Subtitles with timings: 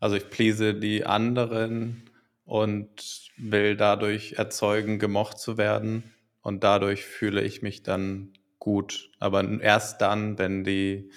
[0.00, 2.08] Also ich please die anderen
[2.44, 6.14] und will dadurch erzeugen, gemocht zu werden.
[6.40, 9.10] Und dadurch fühle ich mich dann gut.
[9.18, 11.10] Aber erst dann, wenn die,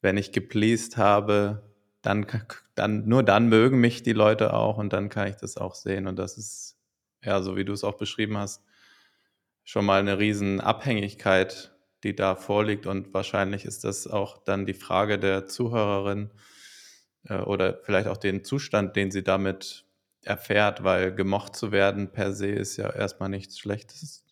[0.00, 1.62] wenn ich gepleased habe,
[2.02, 2.26] dann,
[2.74, 6.06] dann, nur dann mögen mich die Leute auch und dann kann ich das auch sehen.
[6.06, 6.76] Und das ist,
[7.24, 8.62] ja, so wie du es auch beschrieben hast,
[9.64, 11.72] schon mal eine riesen Abhängigkeit,
[12.02, 12.86] die da vorliegt.
[12.86, 16.30] Und wahrscheinlich ist das auch dann die Frage der Zuhörerin
[17.28, 19.86] äh, oder vielleicht auch den Zustand, den sie damit
[20.22, 24.24] erfährt, weil gemocht zu werden per se ist ja erstmal nichts Schlechtes.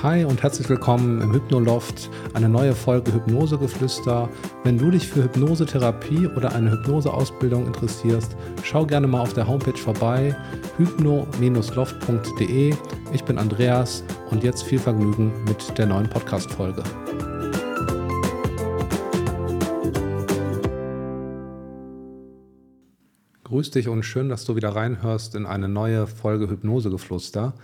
[0.00, 4.28] Hi und herzlich willkommen im Hypnoloft, eine neue Folge Hypnosegeflüster.
[4.62, 9.76] Wenn du dich für Hypnosetherapie oder eine Hypnoseausbildung interessierst, schau gerne mal auf der Homepage
[9.76, 10.36] vorbei,
[10.76, 12.76] hypno-loft.de.
[13.12, 16.84] Ich bin Andreas und jetzt viel Vergnügen mit der neuen Podcast-Folge.
[23.48, 27.54] Grüß dich und schön, dass du wieder reinhörst in eine neue Folge Hypnosegeflüster.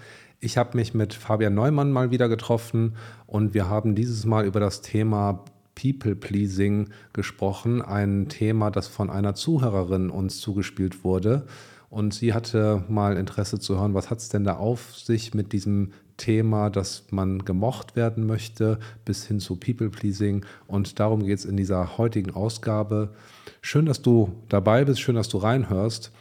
[0.44, 4.60] Ich habe mich mit Fabian Neumann mal wieder getroffen und wir haben dieses Mal über
[4.60, 5.42] das Thema
[5.74, 11.46] People Pleasing gesprochen, ein Thema, das von einer Zuhörerin uns zugespielt wurde.
[11.88, 15.54] Und sie hatte mal Interesse zu hören, was hat es denn da auf sich mit
[15.54, 20.44] diesem Thema, dass man gemocht werden möchte, bis hin zu People Pleasing.
[20.66, 23.14] Und darum geht es in dieser heutigen Ausgabe.
[23.62, 26.12] Schön, dass du dabei bist, schön, dass du reinhörst.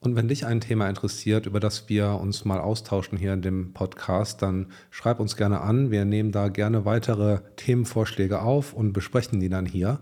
[0.00, 3.72] Und wenn dich ein Thema interessiert, über das wir uns mal austauschen hier in dem
[3.72, 5.90] Podcast, dann schreib uns gerne an.
[5.90, 9.98] Wir nehmen da gerne weitere Themenvorschläge auf und besprechen die dann hier.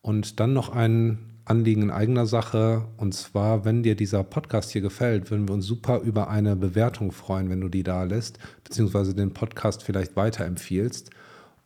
[0.00, 2.84] Und dann noch ein Anliegen in eigener Sache.
[2.98, 7.10] Und zwar, wenn dir dieser Podcast hier gefällt, würden wir uns super über eine Bewertung
[7.10, 11.10] freuen, wenn du die da lässt, beziehungsweise den Podcast vielleicht weiterempfiehlst.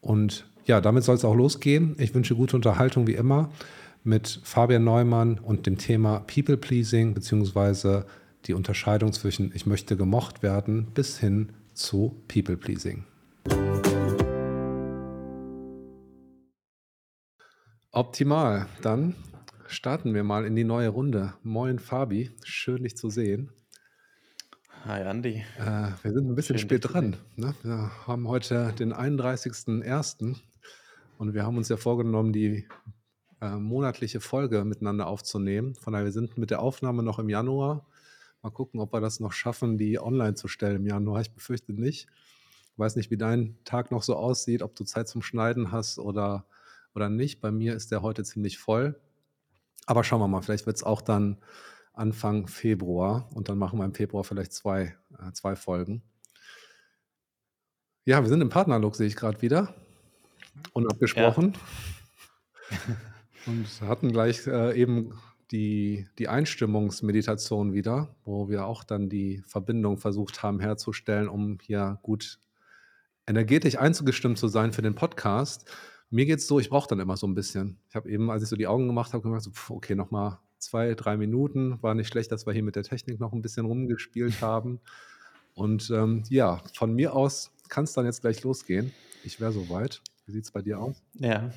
[0.00, 1.94] Und ja, damit soll es auch losgehen.
[1.98, 3.50] Ich wünsche gute Unterhaltung wie immer
[4.04, 8.04] mit Fabian Neumann und dem Thema People Pleasing beziehungsweise
[8.44, 13.04] die Unterscheidung zwischen ich möchte gemocht werden bis hin zu People Pleasing.
[17.90, 18.66] Optimal.
[18.82, 19.14] Dann
[19.68, 21.32] starten wir mal in die neue Runde.
[21.42, 23.52] Moin Fabi, schön dich zu sehen.
[24.84, 25.42] Hi Andi.
[25.58, 27.16] Äh, wir sind ein bisschen schön, spät dran.
[27.36, 27.54] Ne?
[27.62, 30.36] Wir haben heute den 31.01.
[31.16, 32.68] und wir haben uns ja vorgenommen, die
[33.44, 35.74] äh, monatliche Folge miteinander aufzunehmen.
[35.74, 37.86] Von daher, wir sind mit der Aufnahme noch im Januar.
[38.42, 41.20] Mal gucken, ob wir das noch schaffen, die online zu stellen im Januar.
[41.20, 42.06] Ich befürchte nicht.
[42.72, 45.98] Ich weiß nicht, wie dein Tag noch so aussieht, ob du Zeit zum Schneiden hast
[45.98, 46.46] oder,
[46.94, 47.42] oder nicht.
[47.42, 48.98] Bei mir ist der heute ziemlich voll.
[49.86, 51.36] Aber schauen wir mal, vielleicht wird es auch dann
[51.92, 56.02] Anfang Februar und dann machen wir im Februar vielleicht zwei, äh, zwei Folgen.
[58.06, 59.74] Ja, wir sind im Partnerlook, sehe ich gerade wieder.
[60.72, 61.54] Unabgesprochen.
[62.70, 62.78] Ja.
[63.46, 65.14] Und hatten gleich äh, eben
[65.50, 71.98] die, die Einstimmungsmeditation wieder, wo wir auch dann die Verbindung versucht haben herzustellen, um hier
[72.02, 72.38] gut
[73.26, 75.70] energetisch einzugestimmt zu sein für den Podcast.
[76.10, 77.78] Mir geht es so, ich brauche dann immer so ein bisschen.
[77.88, 80.94] Ich habe eben, als ich so die Augen gemacht habe, gemerkt, so, okay, nochmal zwei,
[80.94, 81.82] drei Minuten.
[81.82, 84.80] War nicht schlecht, dass wir hier mit der Technik noch ein bisschen rumgespielt haben.
[85.54, 88.92] Und ähm, ja, von mir aus kann es dann jetzt gleich losgehen.
[89.24, 90.02] Ich wäre soweit.
[90.26, 91.02] Wie sieht es bei dir aus?
[91.14, 91.50] Ja,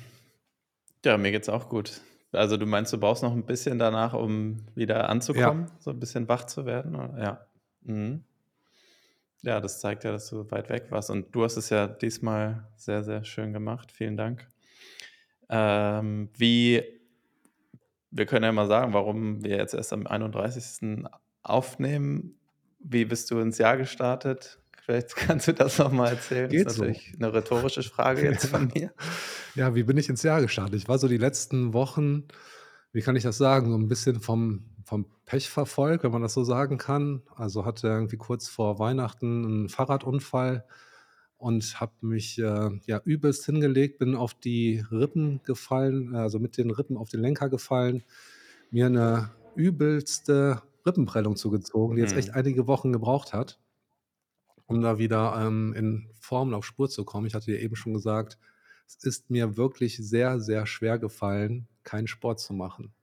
[1.04, 2.00] ja, mir geht's auch gut.
[2.32, 5.76] Also du meinst, du brauchst noch ein bisschen danach, um wieder anzukommen, Ja.
[5.80, 6.94] so ein bisschen wach zu werden?
[7.18, 7.46] Ja.
[7.82, 8.22] Mhm.
[9.42, 11.10] Ja, das zeigt ja, dass du weit weg warst.
[11.10, 13.92] Und du hast es ja diesmal sehr, sehr schön gemacht.
[13.92, 14.46] Vielen Dank.
[15.48, 16.82] Ähm, wie,
[18.10, 21.04] wir können ja mal sagen, warum wir jetzt erst am 31.
[21.42, 22.34] aufnehmen.
[22.80, 24.58] Wie bist du ins Jahr gestartet?
[24.88, 26.48] Vielleicht kannst du das nochmal erzählen.
[26.48, 28.90] Geht das ist natürlich eine rhetorische Frage jetzt von mir.
[29.54, 30.76] Ja, wie bin ich ins Jahr gestartet?
[30.76, 32.24] Ich war so die letzten Wochen,
[32.92, 36.32] wie kann ich das sagen, so ein bisschen vom, vom Pech verfolgt, wenn man das
[36.32, 37.20] so sagen kann.
[37.36, 40.64] Also hatte irgendwie kurz vor Weihnachten einen Fahrradunfall
[41.36, 46.70] und habe mich äh, ja übelst hingelegt, bin auf die Rippen gefallen, also mit den
[46.70, 48.04] Rippen auf den Lenker gefallen,
[48.70, 52.36] mir eine übelste Rippenprellung zugezogen, die jetzt echt mhm.
[52.36, 53.58] einige Wochen gebraucht hat
[54.68, 57.26] um da wieder ähm, in Form und auf Spur zu kommen.
[57.28, 58.38] Ich hatte ja eben schon gesagt,
[58.88, 62.94] es ist mir wirklich sehr, sehr schwer gefallen, keinen Sport zu machen.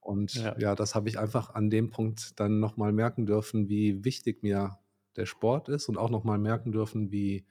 [0.00, 0.74] Und ja, Ja.
[0.74, 4.78] das habe ich einfach an dem Punkt dann nochmal merken dürfen, wie wichtig mir
[5.16, 7.46] der Sport ist und auch nochmal merken dürfen, wie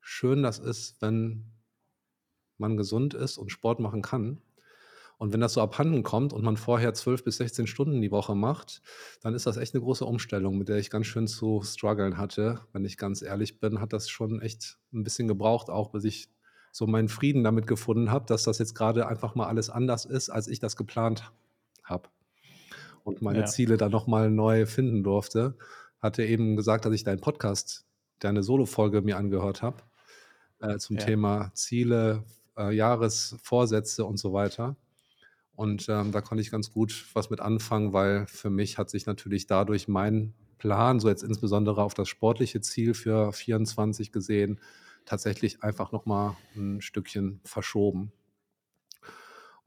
[0.00, 1.52] schön das ist, wenn
[2.58, 4.42] man gesund ist und Sport machen kann.
[5.24, 8.34] Und wenn das so abhanden kommt und man vorher 12 bis 16 Stunden die Woche
[8.34, 8.82] macht,
[9.22, 12.60] dann ist das echt eine große Umstellung, mit der ich ganz schön zu strugglen hatte.
[12.74, 16.28] Wenn ich ganz ehrlich bin, hat das schon echt ein bisschen gebraucht, auch bis ich
[16.72, 20.28] so meinen Frieden damit gefunden habe, dass das jetzt gerade einfach mal alles anders ist,
[20.28, 21.32] als ich das geplant
[21.84, 22.10] habe
[23.02, 23.46] und meine Ja.
[23.46, 25.56] Ziele dann noch mal neu finden durfte.
[26.00, 27.86] Hatte eben gesagt, dass ich deinen Podcast,
[28.18, 29.84] deine Solo-Folge mir angehört habe,
[30.58, 31.06] äh, zum Ja.
[31.06, 32.24] Thema Ziele,
[32.58, 34.76] äh, Jahresvorsätze und so weiter.
[35.56, 39.06] Und, ähm, da konnte ich ganz gut was mit anfangen, weil für mich hat sich
[39.06, 44.60] natürlich dadurch mein Plan, so jetzt insbesondere auf das sportliche Ziel für 24 gesehen,
[45.04, 48.12] tatsächlich einfach noch mal 'n Stückchen verschoben.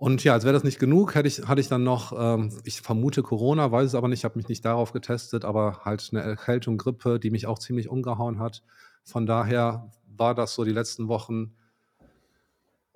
[0.01, 2.81] Und ja, als wäre das nicht genug, hätte ich hatte ich dann noch, ähm, ich
[2.81, 6.77] vermute Corona, weiß es aber nicht, habe mich nicht darauf getestet, aber halt 'ne Erkältung,
[6.77, 8.61] Grippe, die mich auch ziemlich umgehauen hat.
[9.03, 11.53] Von daher war das so die letzten Wochen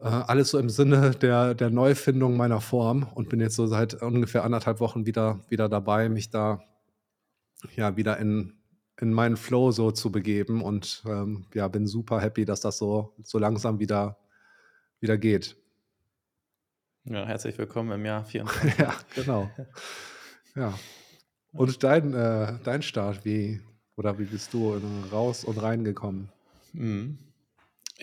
[0.01, 4.01] äh, alles so im Sinne der der Neufindung meiner Form und bin jetzt so seit
[4.01, 6.61] ungefähr 1,5 Wochen wieder wieder dabei, mich da
[7.75, 8.53] ja, wieder in
[8.99, 13.13] in meinen Flow so zu begeben und, ähm, ja, bin super happy, dass das so
[13.23, 14.17] so langsam wieder
[14.99, 15.55] wieder geht.
[17.05, 18.77] Ja, herzlich willkommen im Jahr 24.
[18.79, 19.49] Ja, genau.
[20.55, 20.73] Ja.
[21.53, 23.61] Und dein äh, dein Start, wie
[23.95, 24.79] oder wie bist du, äh,
[25.11, 26.29] raus und reingekommen?
[26.73, 27.17] Mhm.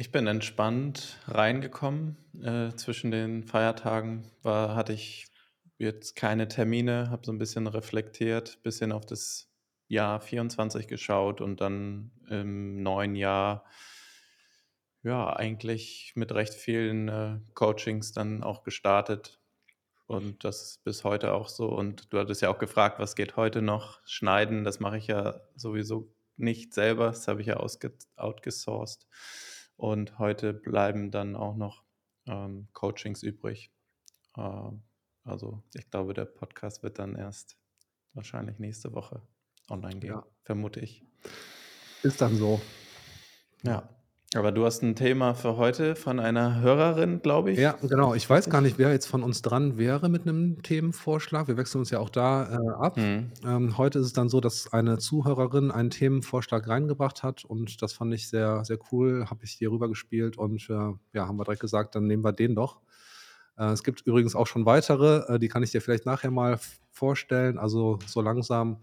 [0.00, 2.16] Ich bin entspannt reingekommen.
[2.40, 5.26] Äh, zwischen den Feiertagen war hatte ich
[5.76, 9.50] jetzt keine Termine, habe so 'n bisschen reflektiert, bisschen auf das
[9.88, 13.64] Jahr 24 geschaut und dann im neuen Jahr
[15.02, 19.40] ja, eigentlich mit recht vielen, äh, Coachings dann auch gestartet.
[20.06, 21.68] Und das ist bis heute auch so.
[21.68, 25.40] Und du hattest ja auch gefragt: „Was geht heute noch?“ Schneiden, das mache ich ja
[25.56, 27.06] sowieso nicht selber.
[27.08, 27.58] Das habe ich ja
[28.16, 29.06] outgesourced.
[29.78, 31.84] Und heute bleiben dann auch noch,
[32.26, 33.72] ähm, Coachings übrig.
[34.36, 34.82] Ähm,
[35.22, 37.56] also, ich glaube, der Podcast wird dann erst
[38.12, 39.22] wahrscheinlich nächste Woche
[39.70, 40.26] online gehen, Ja.
[40.42, 41.04] vermute ich.
[42.02, 42.60] Ist dann so.
[43.62, 43.88] Ja.
[44.34, 47.60] Aber du hast 'n Thema für heute von einer Hörerin, glaube ich.
[47.60, 48.14] Ja, genau.
[48.14, 51.48] Ich weiß gar nicht, wer jetzt von uns dran wäre mit 'nem Themenvorschlag.
[51.48, 52.96] Wir wechseln uns ja auch da, äh, ab.
[52.96, 53.32] Mhm.
[53.44, 57.92] Ähm, heute ist es dann so, dass eine Zuhörerin einen Themenvorschlag reingebracht hat und das
[57.94, 60.74] fand ich sehr, sehr cool, habe ich dir rübergespielt und, äh,
[61.14, 62.80] ja, haben wir direkt gesagt, dann nehmen wir den doch.
[63.58, 66.58] Äh, es gibt übrigens auch schon weitere, äh, die kann ich dir vielleicht nachher mal
[66.92, 67.58] vorstellen.
[67.58, 68.78] Also, so langsam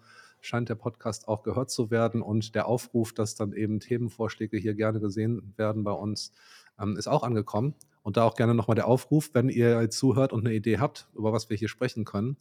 [0.46, 4.76] scheint der Podcast auch gehört zu werden und der Aufruf, dass dann eben Themenvorschläge hier
[4.76, 6.32] gerne gesehen werden bei uns,
[6.80, 7.76] ähm, ist auch angekommen.
[8.04, 11.10] Und da auch gerne noch mal der Aufruf, wenn ihr zuhört und 'ne Idee habt,
[11.16, 12.38] über was wir hier sprechen können,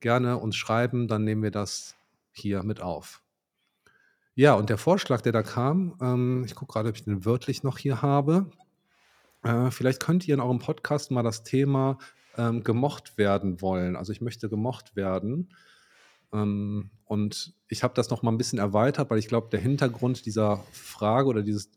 [0.00, 1.94] gerne uns schreiben, dann nehmen wir das
[2.32, 3.22] hier mit auf.
[4.34, 7.62] Ja, und der Vorschlag, der da kam, ähm, ich gucke grade, ob ich den wörtlich
[7.64, 8.50] noch hier habe.
[9.42, 11.98] Äh, vielleicht könnt ihr in eurem Podcast mal das Thema,
[12.36, 13.96] ähm, gemocht werden wollen.
[13.96, 15.50] Also, ich möchte gemocht werden.
[16.32, 20.26] Ähm, und ich habe das noch mal 'n bisschen erweitert, weil ich glaube, der Hintergrund
[20.26, 21.70] dieser Frage oder dieses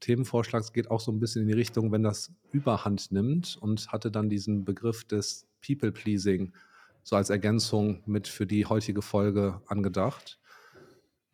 [0.00, 4.10] Themenvorschlags geht auch so 'n bisschen in die Richtung, wenn das Überhand nimmt und hatte
[4.10, 6.54] dann diesen Begriff des People Pleasing
[7.02, 10.38] so als Ergänzung mit für die heutige Folge angedacht.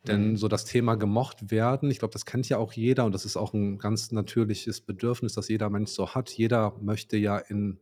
[0.07, 0.37] Denn Mhm.
[0.37, 3.37] so das Thema gemocht werden, ich glaube, das kennt ja auch jeder und das ist
[3.39, 6.31] auch 'n ganz natürliches Bedürfnis, das jeder Mensch so hat.
[6.31, 7.81] Jeder möchte ja in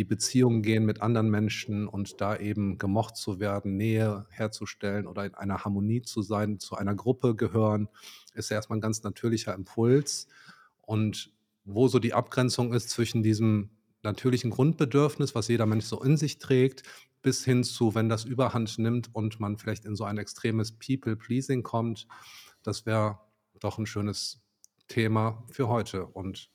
[0.00, 5.26] die Beziehung gehen mit anderen Menschen und da eben gemocht zu werden, Nähe herzustellen oder
[5.26, 7.88] in einer Harmonie zu sein, zu einer Gruppe gehören,
[8.34, 10.28] ist ja erst mal 'n ganz natürlicher Impuls.
[10.82, 11.32] Und
[11.64, 13.70] wo so die Abgrenzung ist zwischen diesem
[14.02, 16.84] natürlichen Grundbedürfnis, was jeder Mensch so in sich trägt,
[17.22, 21.16] bis hin zu, wenn das Überhand nimmt und man vielleicht in so ein extremes People
[21.16, 22.06] Pleasing kommt,
[22.62, 23.20] das wäre
[23.60, 24.42] doch 'n schönes
[24.88, 26.06] Thema für heute.
[26.06, 26.48] Und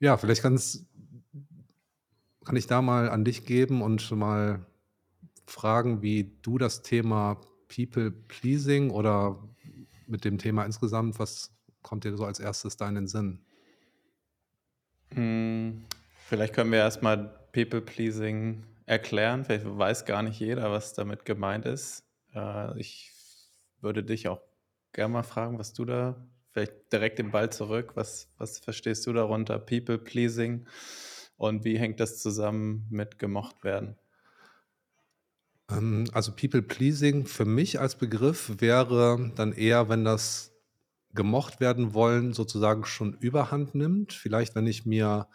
[0.00, 0.86] ja, vielleicht kann's
[2.46, 4.64] kann ich da mal an dich geben und mal
[5.46, 9.42] fragen, wie du das Thema People Pleasing oder
[10.06, 12.76] mit dem Thema insgesamt, was kommt dir so als 1.
[12.78, 13.40] da in den Sinn?
[15.12, 15.82] Hm,
[16.26, 19.44] vielleicht können wir erst mal People Pleasing erklären.
[19.44, 22.04] Vielleicht weiß gar nicht jeder, was damit gemeint ist.
[22.32, 23.12] Äh, ich
[23.80, 24.40] würde dich auch
[24.92, 26.16] gern mal fragen, was du da
[26.50, 30.64] vielleicht direkt den Ball zurück, was was verstehst du darunter, People Pleasing?
[31.38, 33.96] Und wie hängt das zusammen mit gemocht werden?
[35.70, 40.52] Ähm, also, People Pleasing für mich als Begriff wäre dann eher, wenn das
[41.14, 44.12] gemocht werden wollen sozusagen schon Überhand nimmt.
[44.12, 45.28] Vielleicht, wenn ich mir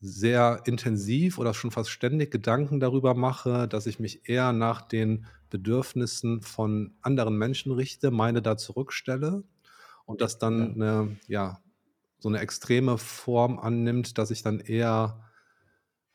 [0.00, 5.26] sehr intensiv oder schon fast ständig Gedanken darüber mache, dass ich mich eher nach den
[5.50, 9.44] Bedürfnissen von anderen Menschen richte, meine da zurückstelle
[10.06, 10.68] und das Ja.
[10.68, 11.62] dann 'ne ja,
[12.20, 15.23] so 'ne extreme Form annimmt, dass ich dann eher,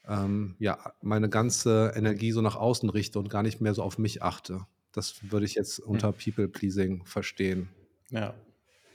[0.07, 3.97] ähm, ja, meine ganze Energie so nach außen richte und gar nicht mehr so auf
[3.97, 4.65] mich achte.
[4.91, 6.03] Das würde ich jetzt Hm.
[6.03, 7.69] unter People Pleasing verstehen.
[8.11, 8.33] Ja,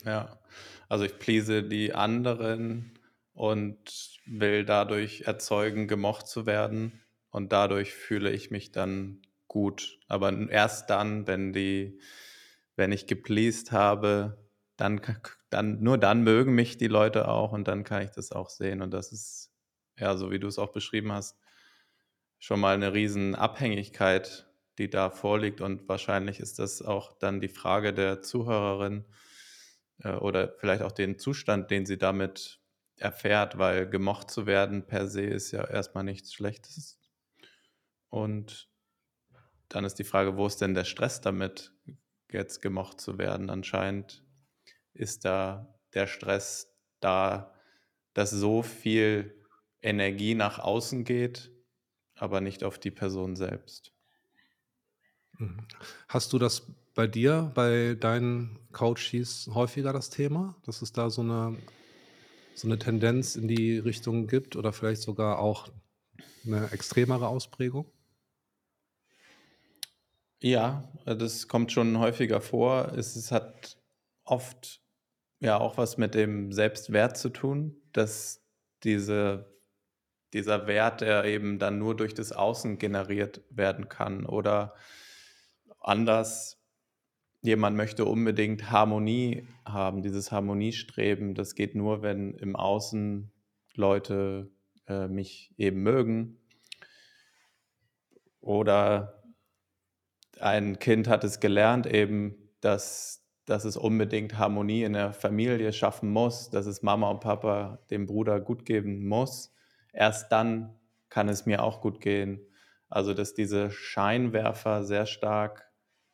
[0.05, 0.39] ja.
[0.89, 2.99] Also, ich please die anderen
[3.33, 7.01] und will dadurch erzeugen, gemocht zu werden.
[7.31, 9.99] Und dadurch fühle ich mich dann gut.
[10.07, 11.99] Aber erst dann, wenn die,
[12.75, 14.37] wenn ich gepleased habe,
[14.77, 15.01] dann,
[15.49, 18.81] dann, nur dann mögen mich die Leute auch und dann kann ich das auch sehen.
[18.81, 19.44] Und das ist,
[19.97, 21.37] ja, so wie du es auch beschrieben hast,
[22.39, 24.47] schon mal eine riesen Abhängigkeit,
[24.77, 25.61] die da vorliegt.
[25.61, 29.05] Und wahrscheinlich ist das auch dann die Frage der Zuhörerin
[29.99, 32.59] äh, oder vielleicht auch den Zustand, den sie damit
[32.97, 36.99] erfährt, weil gemocht zu werden per se ist ja erstmal nichts Schlechtes.
[38.09, 38.69] Und
[39.67, 41.73] dann ist die Frage, wo ist denn der Stress damit,
[42.31, 43.49] jetzt gemocht zu werden?
[43.49, 44.23] Anscheinend
[44.93, 47.53] ist da der Stress da,
[48.13, 49.44] dass so viel
[49.85, 51.51] Energie nach außen geht,
[52.15, 53.93] aber nicht auf die Person selbst.
[55.37, 55.67] Mhm.
[56.07, 61.21] Hast du das bei dir, bei deinen Coaches häufiger das Thema, dass es da so
[61.21, 61.57] eine,
[62.55, 65.69] so eine Tendenz in die Richtung gibt oder vielleicht sogar auch
[66.45, 67.91] eine extremere Ausprägung?
[70.41, 72.93] Ja, das kommt schon häufiger vor.
[72.95, 73.77] Es, es hat
[74.23, 74.81] oft
[75.39, 78.41] ja auch was mit dem Selbstwert zu tun, dass
[78.83, 79.54] diese
[80.35, 84.25] dieser Wert, der eben dann nur durch das Außen generiert werden kann.
[84.25, 84.73] Oder
[85.79, 86.61] anders,
[87.41, 91.35] jemand möchte unbedingt Harmonie haben, dieses Harmoniestreben.
[91.35, 93.31] Das geht nur, wenn im Außen
[93.75, 94.51] Leute
[94.87, 96.37] äh, mich eben mögen.
[98.41, 99.23] Oder
[100.41, 106.11] ein Kind hat es gelernt, eben, dass, dass es unbedingt Harmonie in der Familie schaffen
[106.11, 109.54] muss, dass es Mama und Papa dem Bruder gut geben muss
[109.95, 110.77] erst dann
[111.09, 112.45] kann es mir auch gut gehen.
[112.89, 115.65] Also, dass diese Scheinwerfer sehr stark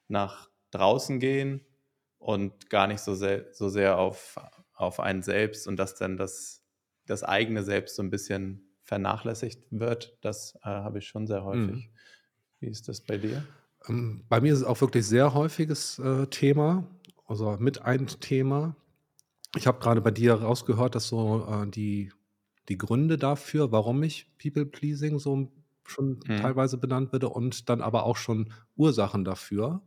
[0.07, 1.65] nach draußen gehen
[2.17, 4.39] und gar nicht so sehr, so sehr auf,
[4.73, 6.63] auf einen selbst und dass dann das,
[7.05, 11.87] das eigene Selbst so ein bisschen vernachlässigt wird, das äh, habe ich schon sehr häufig.
[11.87, 11.89] Mhm.
[12.59, 13.43] Wie ist das bei dir?
[13.87, 16.85] Ähm, bei mir ist es auch wirklich sehr häufiges äh, Thema,
[17.25, 18.75] also mit ein Thema.
[19.55, 22.11] Ich habe gerade bei dir rausgehört, dass so äh, die
[22.71, 25.51] die Gründe dafür, warum ich People Pleasing so
[25.85, 26.35] schon Mhm.
[26.37, 29.83] teilweise benannt würde und dann aber auch schon Ursachen dafür.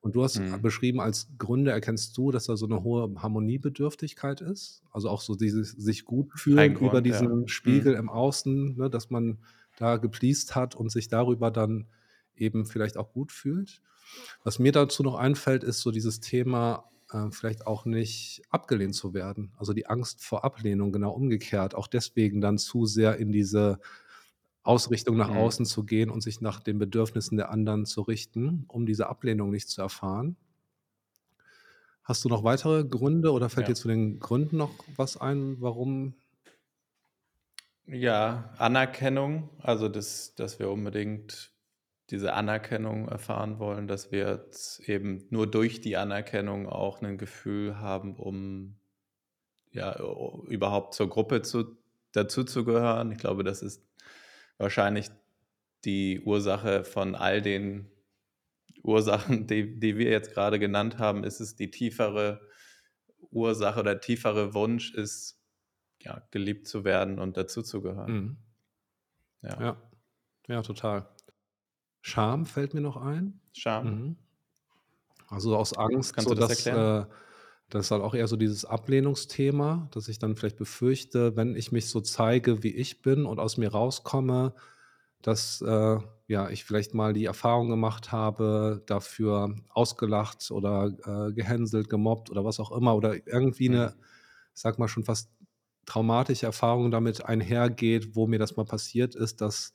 [0.00, 0.62] Und du hast Mhm.
[0.62, 5.34] beschrieben, als Gründe erkennst du, dass da so eine hohe Harmoniebedürftigkeit ist, also auch so
[5.34, 7.22] dieses sich gut fühlen über Grund, ja.
[7.22, 7.48] diesen Mhm.
[7.48, 9.38] Spiegel im Außen, ne, dass man
[9.76, 11.86] da gepleased hat und sich darüber dann
[12.36, 13.80] eben vielleicht auch gut fühlt.
[14.44, 19.14] Was mir dazu noch einfällt, ist so dieses Thema äh, vielleicht auch nicht abgelehnt zu
[19.14, 19.52] werden.
[19.56, 21.74] Also die Angst vor Ablehnung, genau umgekehrt.
[21.74, 23.78] Auch deswegen dann zu sehr in diese
[24.62, 25.36] Ausrichtung nach mhm.
[25.36, 29.50] außen zu gehen und sich nach den Bedürfnissen der anderen zu richten, um diese Ablehnung
[29.50, 30.36] nicht zu erfahren.
[32.02, 33.74] Hast du noch weitere Gründe oder fällt ja.
[33.74, 36.14] dir zu den Gründen noch was ein, warum?
[37.86, 41.53] Ja, Anerkennung, also das, dass wir unbedingt
[42.10, 47.78] diese Anerkennung erfahren wollen, dass wir jetzt eben nur durch die Anerkennung auch ein Gefühl
[47.78, 48.76] haben, um
[49.70, 49.98] ja
[50.48, 51.76] überhaupt zur Gruppe zu,
[52.12, 53.10] dazu zu gehören.
[53.10, 53.82] Ich glaube, das ist
[54.58, 55.08] wahrscheinlich
[55.84, 57.90] die Ursache von all den
[58.82, 62.46] Ursachen, die, die wir jetzt gerade genannt haben, ist es die tiefere
[63.30, 65.40] Ursache oder tiefere Wunsch ist,
[66.00, 68.12] ja, geliebt zu werden und dazu zu gehören.
[68.12, 68.36] Mhm.
[69.42, 69.60] Ja.
[69.60, 69.90] ja.
[70.48, 71.13] ja, total.
[72.06, 73.40] Scham fällt mir noch ein.
[73.54, 73.86] Scham.
[73.86, 74.16] Mhm.
[75.30, 77.04] Also aus Angst, Kannst so du das dass, erklären?
[77.04, 77.06] äh,
[77.70, 81.72] das ist halt auch eher so dieses Ablehnungsthema, dass ich dann vielleicht befürchte, wenn ich
[81.72, 84.52] mich so zeige, wie ich bin und aus mir rauskomme,
[85.22, 91.88] dass äh, ja, ich vielleicht mal die Erfahrung gemacht habe, dafür ausgelacht oder äh, gehänselt,
[91.88, 94.04] gemobbt oder was auch immer oder irgendwie eine, mhm.
[94.52, 95.30] sag mal schon fast
[95.86, 99.72] traumatische Erfahrung damit einhergeht, wo mir das mal passiert ist, dass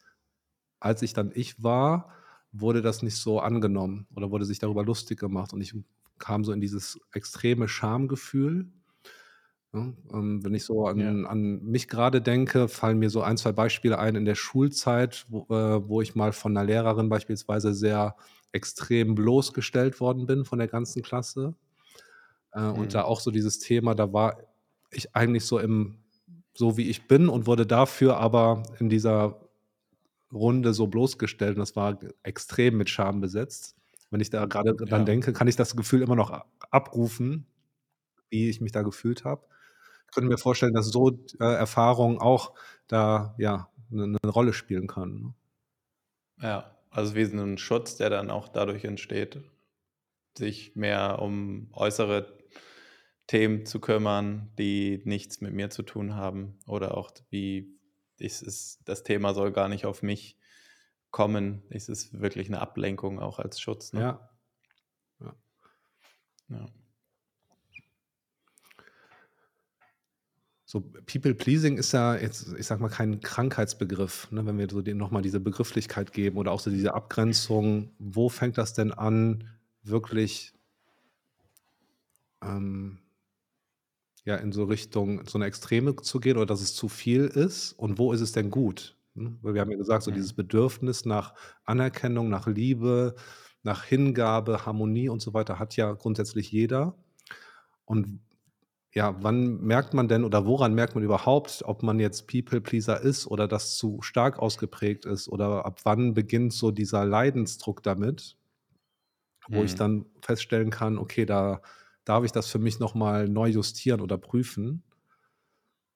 [0.80, 2.14] als ich dann ich war,
[2.52, 5.74] wurde das nicht so angenommen oder wurde sich darüber lustig gemacht und ich
[6.18, 8.68] kam so in dieses extreme Schamgefühl.
[9.72, 11.30] Ja, ähm, wenn ich so an, ja.
[11.30, 15.46] an mich gerade denke, fallen mir so ein, zwei Beispiele ein in der Schulzeit, wo,
[15.54, 18.16] äh, wo ich mal von einer Lehrerin beispielsweise sehr
[18.52, 21.54] extrem bloßgestellt worden bin von der ganzen Klasse.
[22.54, 22.74] Äh, mhm.
[22.74, 24.38] Und da auch so dieses Thema, da war
[24.92, 26.00] ich eigentlich so im,
[26.56, 29.40] so wie ich bin und wurde dafür aber in dieser
[30.32, 33.76] Runde so bloßgestellt und das war extrem mit Scham besetzt.
[34.12, 34.86] Wenn ich da gerade ja.
[34.86, 37.46] dann denke, kann ich das Gefühl immer noch abrufen,
[38.30, 39.46] wie ich mich da gefühlt habe.
[40.08, 41.10] Ich könnte mir vorstellen, dass so
[41.40, 42.54] äh, Erfahrungen auch
[42.88, 45.22] da ja eine, eine Rolle spielen können.
[45.22, 45.34] Ne?
[46.42, 49.40] Ja, also wie so ein Schutz, der dann auch dadurch entsteht,
[50.38, 52.40] sich mehr um äußere
[53.28, 56.58] Themen zu kümmern, die nichts mit mir zu tun haben.
[56.66, 57.79] Oder auch wie
[58.20, 60.38] ist das Thema soll gar nicht auf mich
[61.12, 61.64] kommen.
[61.70, 63.94] Es ist wirklich eine Ablenkung auch als Schutz.
[63.94, 64.02] Ne?
[64.02, 64.30] Ja.
[65.20, 65.36] ja.
[66.50, 66.66] ja.
[70.66, 74.82] So, People Pleasing ist ja jetzt, ich sag mal, kein Krankheitsbegriff, ne, wenn wir so
[74.82, 77.90] nochmal diese Begrifflichkeit geben oder auch so diese Abgrenzung.
[77.98, 79.50] Wo fängt das denn an,
[79.82, 80.54] wirklich
[82.44, 83.00] ähm,
[84.30, 87.74] ja, in so Richtung so eine Extreme zu gehen oder dass es zu viel ist
[87.74, 88.98] und wo ist es denn gut?
[89.16, 89.38] Ne?
[89.42, 90.34] Weil wir haben ja gesagt, so dieses.
[90.34, 91.34] Bedürfnis nach
[91.66, 93.16] Anerkennung, nach Liebe,
[93.64, 96.96] nach Hingabe, Harmonie und so weiter hat ja grundsätzlich jeder.
[97.86, 98.22] Und
[98.94, 103.02] ja, wann merkt man denn oder woran merkt man überhaupt, ob man jetzt People Pleaser
[103.02, 108.38] ist oder das zu stark ausgeprägt ist oder ab wann beginnt so dieser Leidensdruck damit,
[109.50, 109.76] wo ich Mhm.
[109.76, 111.62] dann feststellen kann, okay, da
[112.10, 114.84] darf ich das für mich noch mal neu justieren oder prüfen?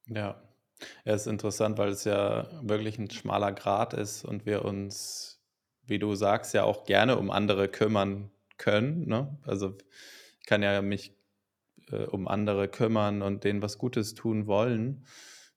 [0.08, 0.42] Ja.
[1.06, 5.42] Ja, ist interessant, weil es ja wirklich ein schmaler Grat ist und wir uns,
[5.86, 9.38] wie du sagst, ja auch gerne um andere kümmern können, ne?
[9.44, 9.78] Also,
[10.42, 11.16] ich kann ja mich,
[11.92, 15.06] äh, um andere kümmern und denen was Gutes tun wollen.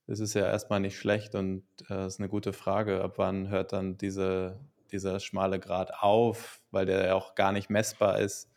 [0.06, 3.72] Das ist ja erstmal nicht schlecht und, äh, ist eine gute Frage, ab wann hört
[3.72, 4.60] dann diese
[4.92, 8.50] dieser schmale Grat auf, weil der ja auch gar nicht messbar ist.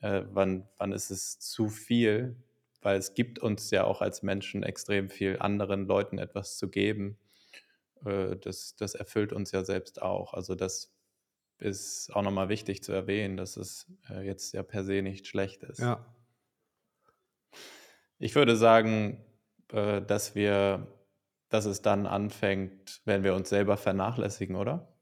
[0.00, 2.36] Äh, wann wann ist es zu viel?
[2.82, 7.18] Weil es gibt uns ja auch als Menschen extrem viel, anderen Leuten etwas zu geben.
[8.04, 10.34] Äh, das das erfüllt uns ja selbst auch.
[10.34, 10.92] Also, das
[11.58, 15.26] ist auch noch mal wichtig zu erwähnen, dass es, äh, jetzt ja per se nicht
[15.26, 15.80] schlecht ist.
[15.80, 16.14] Ja.
[18.18, 19.24] Ich würde sagen,
[19.72, 20.86] äh, dass wir
[21.48, 24.95] dass es dann anfängt, wenn wir uns selber vernachlässigen, oder?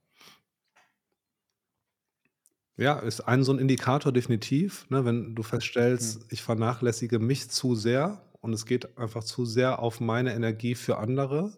[2.79, 5.43] Ja, ist ein so 'n Indikator definitiv, ne, wenn du
[5.99, 6.25] Mhm.
[6.25, 10.75] feststellst, ich vernachlässige mich zu sehr und es geht einfach zu sehr auf meine Energie
[10.75, 11.57] für andere,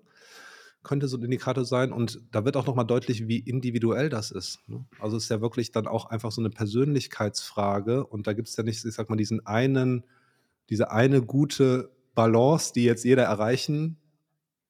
[0.82, 1.92] könnte so 'n Indikator sein.
[1.92, 4.86] Und da wird auch noch mal deutlich, wie individuell das ist, ne?
[4.98, 8.64] Also, es ist ja wirklich dann auch einfach so 'ne Persönlichkeitsfrage und da gibt's ja
[8.64, 10.04] nicht, ich sage mal, diesen einen
[10.70, 13.98] diese eine gute Balance, die jetzt jeder erreichen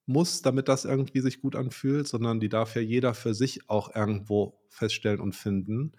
[0.07, 3.95] muss, damit das irgendwie sich gut anfühlt, sondern die darf ja jeder für sich auch
[3.95, 5.93] irgendwo feststellen und finden.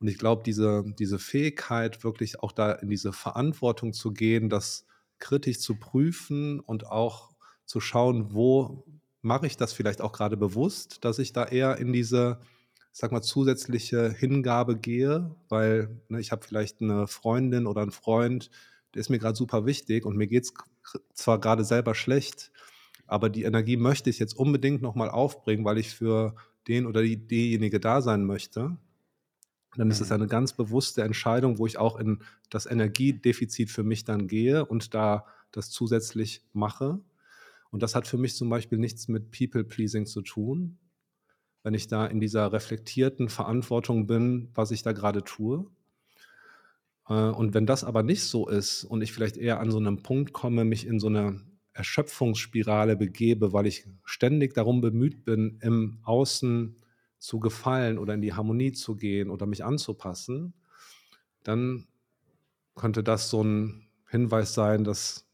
[0.00, 4.86] Und ich glaube, diese diese Fähigkeit, wirklich auch da in diese Verantwortung zu gehen, das
[5.18, 7.32] kritisch zu prüfen und auch
[7.66, 8.84] zu schauen, wo
[9.22, 12.40] mache ich das vielleicht auch grade bewusst, dass ich da eher in diese,
[12.92, 18.50] sage mal, zusätzliche Hingabe gehe, weil, ne, ich habe vielleicht 'ne Freundin oder 'n Freund,
[18.94, 22.50] der ist mir grad super wichtig und mir geht's k k zwar grade selber schlecht,
[23.06, 26.34] aber die Energie möchte ich jetzt unbedingt noch mal aufbringen, weil ich für
[26.68, 28.78] den oder die diejenige da sein möchte.
[29.76, 30.16] Dann ist es Mhm.
[30.18, 34.94] 'ne ganz bewusste Entscheidung, wo ich auch in das Energiedefizit für mich dann gehe und
[34.94, 37.00] da das zusätzlich mache.
[37.70, 40.78] Und das hat für mich zum Beispiel nichts mit People Pleasing zu tun,
[41.64, 45.66] wenn ich da in dieser reflektierten Verantwortung bin, was ich da grade tue.
[47.08, 50.02] Äh, und wenn das aber nicht so ist und ich vielleicht eher an so 'nem
[50.02, 51.40] Punkt komme, mich in so 'ne
[51.72, 56.76] Erschöpfungsspirale begebe, weil ich ständig darum bemüht bin, im Außen
[57.20, 60.54] zu gefallen oder in die Harmonie zu gehen oder mich anzupassen,
[61.44, 61.88] dann
[62.76, 65.28] könnte das so 'n Hinweis sein, dass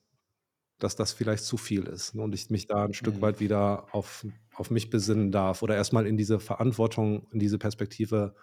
[0.80, 3.22] dass das vielleicht zu viel ist, ne, und ich mich da 'n Stück Mhm.
[3.22, 7.58] weit wieder auf auf mich besinnen darf oder erst mal in diese Verantwortung, in diese
[7.58, 8.34] Perspektive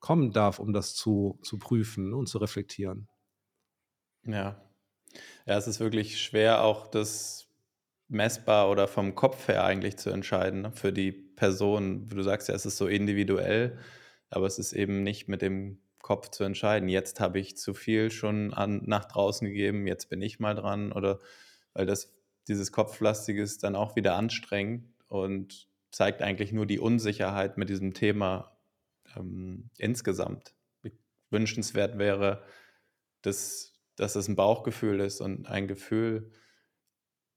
[0.00, 3.08] kommen darf, um das zu zu prüfen und zu reflektieren.
[4.24, 4.62] Ja.
[5.46, 7.48] Ja, es ist wirklich schwer, auch das
[8.08, 12.08] messbar oder vom Kopf her eigentlich zu entscheiden, ne, für die Person.
[12.08, 13.78] Du sagst ja, es ist so individuell,
[14.30, 16.88] aber es ist eben nicht mit dem Kopf zu entscheiden.
[16.88, 20.92] Jetzt habe ich zu viel schon an nach draußen gegeben, jetzt bin ich mal dran
[20.92, 21.20] oder
[21.74, 22.14] weil das
[22.48, 27.92] dieses Kopflastige ist dann auch wieder anstrengend und zeigt eigentlich nur die Unsicherheit mit diesem
[27.94, 28.56] Thema,
[29.16, 30.54] ähm, insgesamt.
[31.30, 32.44] Wünschenswert wäre,
[33.22, 36.32] dass dass es 'n Bauchgefühl ist und ein Gefühl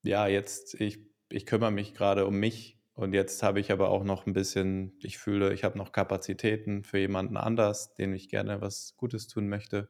[0.04, 1.00] ja, jetzt ich
[1.32, 4.98] ich kümmere mich grade um mich und jetzt habe ich aber auch noch 'n bisschen
[5.02, 9.50] ich fühle, ich habe noch Kapazitäten für jemanden anders, dem ich gerne was Gutes tun
[9.50, 9.90] möchte.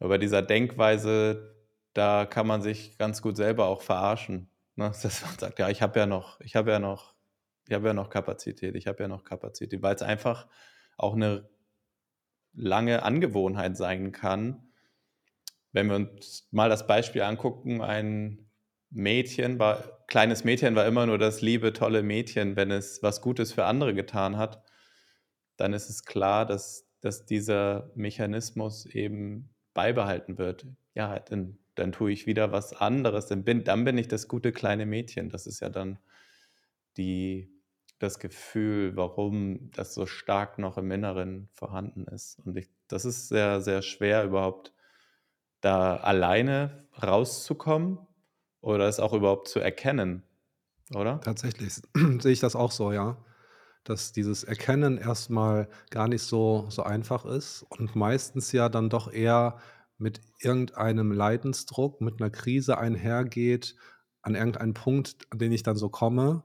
[0.00, 1.54] Aber dieser Denkweise,
[1.94, 4.92] da kann man sich ganz gut selber auch verarschen, ne?
[5.02, 7.14] Dass man sagt: „Ja, ich habe ja noch ich habe ja noch
[7.68, 10.46] ich habe ja noch Kapazität ich habe ja noch Kapazität.“ Weil's einfach
[10.98, 11.48] auch 'ne
[12.54, 14.62] lange Angewohnheit sein kann.
[15.74, 18.50] Wenn wir uns mal das Beispiel angucken, ein
[18.90, 23.52] Mädchen war kleines Mädchen war immer nur das liebe, tolle Mädchen, wenn es was Gutes
[23.52, 24.62] für andere getan hat,
[25.56, 30.66] dann ist es klar, dass dass dieser Mechanismus eben beibehalten wird.
[30.94, 33.26] ja, dann dann tue ich wieder was anderes.
[33.26, 35.28] Dann bin dann bin ich das gute kleine Mädchen.
[35.30, 35.98] Das ist ja dann
[36.96, 37.52] die
[37.98, 42.40] das Gefühl, warum das so stark noch im Inneren vorhanden ist.
[42.44, 44.74] Und ich das ist sehr, sehr schwer, überhaupt
[45.60, 47.98] da alleine rauszukommen
[48.66, 50.24] oder es auch überhaupt zu erkennen,
[50.94, 51.24] oder?
[51.24, 51.74] Tatsächlich
[52.20, 53.24] sehe ich das auch so, ja.
[53.84, 59.12] Dass dieses Erkennen erstmal gar nicht so so einfach ist und meistens ja dann doch
[59.12, 59.58] eher
[59.98, 63.76] mit irgendeinem Leidensdruck, mit 'ner Krise einhergeht,
[64.22, 66.44] an irgendeinen Punkt, an den ich dann so komme,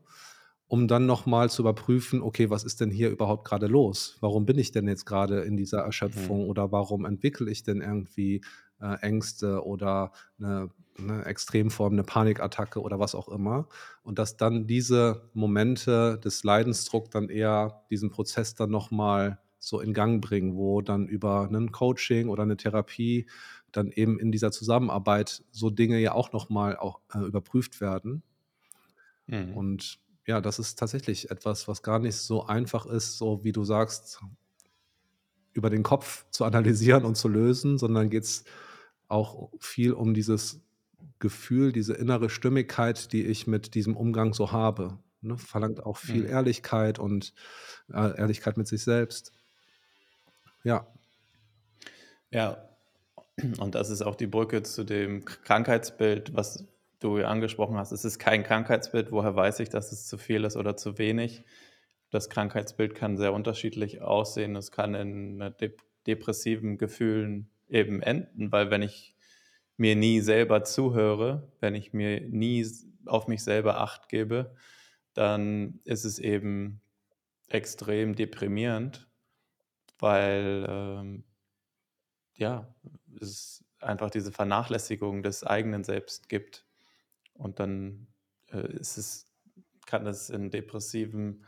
[0.68, 4.18] um dann noch mal zu überprüfen: „Okay, was ist denn hier überhaupt grade los?
[4.22, 6.42] Warum bin ich denn jetzt grade in dieser Mhm.
[6.42, 8.42] Erschöpfung oder warum entwickle ich denn irgendwie,
[8.82, 13.68] äh, Ängste oder 'ne 'ne Extremform, 'ne Panikattacke oder was auch immer?“
[14.04, 19.80] Und dass dann diese Momente des Leidensdruck dann eher diesen Prozess dann noch mal so
[19.82, 23.28] in Gang bringen, wo dann über 'nen Coaching oder 'ne Therapie
[23.72, 28.24] dann eben in dieser Zusammenarbeit so Dinge ja auch noch mal auch, äh, überprüft werden.
[29.30, 29.62] Mhm.
[29.72, 33.64] Und ja, das ist tatsächlich etwas, was gar nicht so einfach ist, so wie du
[33.66, 34.22] sagst
[35.56, 38.44] über den Kopf zu analysieren und zu lösen, sondern geht's
[39.12, 40.62] auch viel um dieses
[41.20, 45.38] Gefühl, diese innere Stimmigkeit, die ich mit diesem Umgang so habe, ne?
[45.38, 46.28] Verlangt auch viel Mhm.
[46.28, 47.34] Ehrlichkeit und,
[47.94, 49.34] äh, Ehrlichkeit mit sich selbst.
[50.64, 50.88] Ja.
[52.32, 52.70] Ja,
[53.60, 56.68] und das ist auch die Brücke zu dem Krankheitsbild, was
[57.00, 57.92] du ja angesprochen hast.
[57.94, 59.12] Es ist kein Krankheitsbild.
[59.12, 61.46] Woher weiß ich, dass es zu viel ist oder zu wenig?
[62.12, 64.56] Das Krankheitsbild kann sehr unterschiedlich aussehen.
[64.58, 69.16] Es kann in dep depressiven Gefühlen eben enden, weil wenn ich
[69.78, 72.66] mir nie selber zuhöre, wenn ich mir nie
[73.06, 74.56] auf mich selber Acht gebe,
[75.14, 76.82] dann ist es eben
[77.50, 79.10] extrem deprimierend,
[80.00, 81.24] weil, ähm
[82.42, 82.74] ja,
[83.22, 86.66] es einfach diese Vernachlässigung des eigenen Selbst gibt.
[87.34, 88.08] Und dann,
[88.52, 89.28] äh, ist es
[89.86, 91.46] kann es in depressiven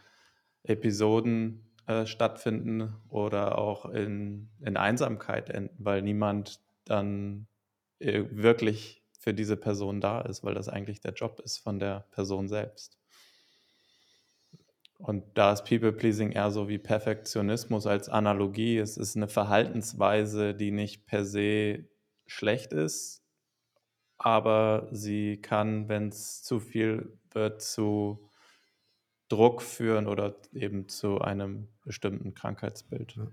[0.64, 7.48] Episoden, äh, stattfinden oder auch in in Einsamkeit enden, weil niemand dann,
[8.00, 12.02] äh, wirklich für diese Person da ist, weil das eigentlich der Job ist von der
[12.12, 12.96] Person selbst.
[15.00, 18.78] Und da ist People Pleasing eher so wie Perfektionismus als Analogie.
[18.78, 21.86] Es ist 'ne Verhaltensweise, die nicht per se
[22.28, 23.24] schlecht ist,
[24.18, 28.30] aber sie kann, wenn's zu viel wird, zu
[29.32, 33.16] Druck führen oder eben zu einem bestimmten Krankheitsbild.
[33.16, 33.28] Ja.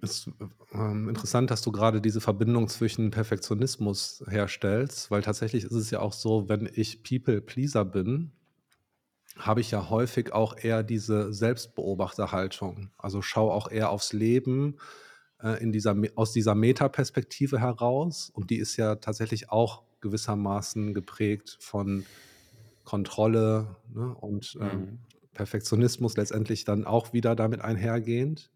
[0.00, 5.72] Ist, äh, ähm, interessant, dass du grade diese Verbindung zwischen Perfektionismus herstellst, weil tatsächlich ist
[5.72, 8.32] es ja auch so, wenn ich People Pleaser bin
[9.36, 12.90] habe ich ja häufig auch eher diese Selbstbeobachterhaltung.
[12.98, 14.78] Also, schaue auch eher aufs Leben,
[15.42, 21.56] äh, in dieser aus dieser Metaperspektive heraus und die ist ja tatsächlich auch gewissermaßen geprägt
[21.60, 22.04] von
[22.84, 24.98] Kontrolle, ne, und, ähm, Mhm.
[25.34, 28.50] Perfektionismus letztendlich dann auch wieder damit einhergehend.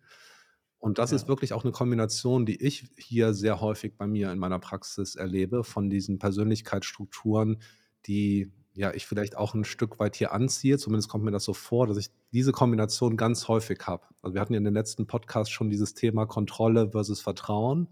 [0.79, 1.29] Und das ist Ja.
[1.29, 5.65] wirklich auch 'ne Kombination, die ich hier sehr häufig bei mir in meiner Praxis erlebe
[5.65, 7.63] von diesen Persönlichkeitsstrukturen,
[8.07, 10.79] die, ja, ich vielleicht auch 'n Stück weit hier anziehe.
[10.79, 14.07] Zumindest kommt mir das so vor, dass ich diese Kombination ganz häufig habe.
[14.23, 17.89] Also, wir hatten ja in den letzten Podcasts schon dieses Thema Kontrolle versus Vertrauen.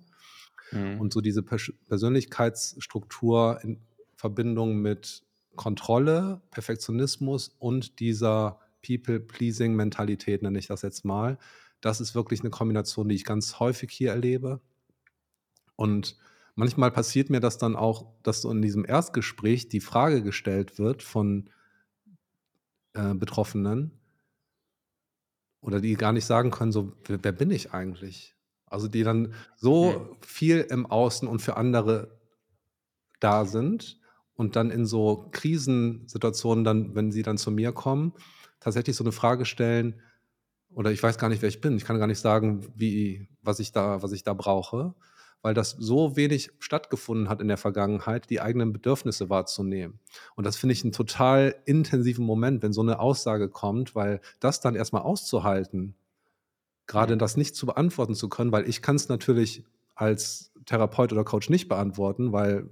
[0.72, 1.00] Mhm.
[1.00, 5.24] Und so diese Persch Persönlichkeitsstruktur in Verbindung mit
[5.56, 11.38] Kontrolle, Perfektionismus und dieser People Pleasing Mentalität, nenne ich das jetzt mal.
[11.80, 14.60] Das ist wirklich 'ne Kombination, die ich ganz häufig hier erlebe.
[15.76, 16.16] Und
[16.54, 21.02] manchmal passiert mir das dann auch, dass so in diesem Erstgespräch die Frage gestellt wird
[21.02, 21.50] von
[22.94, 24.00] äh, Betroffenen
[25.60, 29.34] oder die gar nicht sagen können, so: „Wer wer bin ich eigentlich?“ Also, die dann
[29.56, 32.20] so viel im Außen und für andere
[33.20, 34.00] da sind
[34.34, 38.14] und dann in so Krisensituationen dann, wenn sie dann zu mir kommen,
[38.60, 40.00] tatsächlich so 'ne Frage stellen
[40.74, 41.76] oder ich weiß gar nicht, wer ich bin.
[41.78, 44.94] Ich kann gar nicht sagen, wie was ich da was ich da brauche,
[45.42, 50.00] weil das so wenig stattgefunden hat in der Vergangenheit, die eigenen Bedürfnisse wahrzunehmen.
[50.36, 54.60] Und das finde ich 'n total intensiven Moment, wenn so 'ne Aussage kommt, weil das
[54.60, 55.96] dann erst mal auszuhalten,
[56.88, 57.18] grade Mhm.
[57.18, 59.64] das nicht zu beantworten zu können, weil ich kann's natürlich
[59.96, 62.70] als Therapeut oder Coach nicht beantworten, weil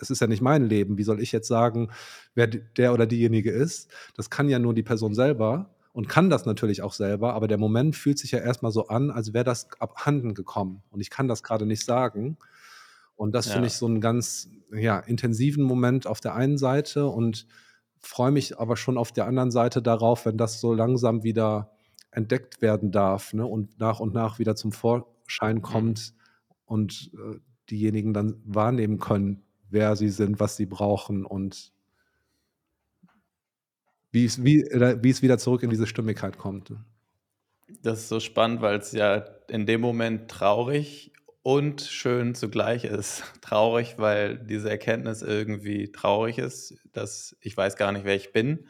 [0.00, 0.98] es ist ja nicht mein Leben.
[0.98, 1.90] Wie soll ich jetzt sagen,
[2.34, 3.90] wer der oder diejenige ist?
[4.16, 7.58] Das kann ja nur die Person selber und kann das natürlich auch selber, aber der
[7.58, 11.10] Moment fühlt sich ja erst mal so an, als wäre das abhanden gekommen und ich
[11.10, 12.38] kann das grade nicht sagen.
[13.16, 13.78] Und das finde ich Ja.
[13.78, 17.46] so 'n ganz, ja, intensiven Moment auf der einen Seite und
[18.00, 21.72] freue mich aber schon auf der anderen Seite darauf, wenn das so langsam wieder
[22.12, 25.62] entdeckt werden darf, ne, und nach und nach wieder zum Vorschein Mhm.
[25.62, 26.14] kommt
[26.66, 27.38] und, äh,
[27.70, 31.72] diejenigen dann wahrnehmen können, wer sie sind, was sie brauchen und
[34.12, 36.72] wie es wie äh, wie es wieder zurück in diese Stimmigkeit kommt.
[37.82, 43.22] Das ist so spannend, weil es ja in dem Moment traurig und schön zugleich ist.
[43.40, 48.66] Traurig, weil diese Erkenntnis irgendwie traurig ist, dass ich weiß gar nicht, wer ich bin,